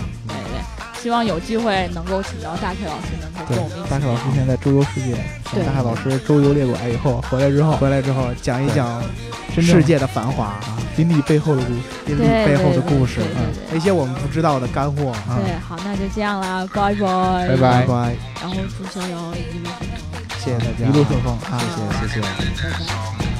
[1.02, 5.16] 希望有机会能够请到大 K 老师，能够跟我们一起，大凯老师现在周游世界，
[5.52, 9.02] 等大凯老师周游列国以后回来之后，回来之后讲一讲
[9.60, 11.80] 世界的繁华，啊，宾利背后的故事。
[12.06, 13.20] 宾利对背后的故事，
[13.72, 15.10] 那些我们不知道的干货。
[15.10, 21.58] 啊对，好，那就这样啦，拜拜，拜拜拜拜，然后祝逍遥一路顺风，谢谢大家，一路顺风啊！
[21.98, 22.20] 谢谢谢谢。
[22.20, 22.28] 拜
[23.18, 23.31] 拜。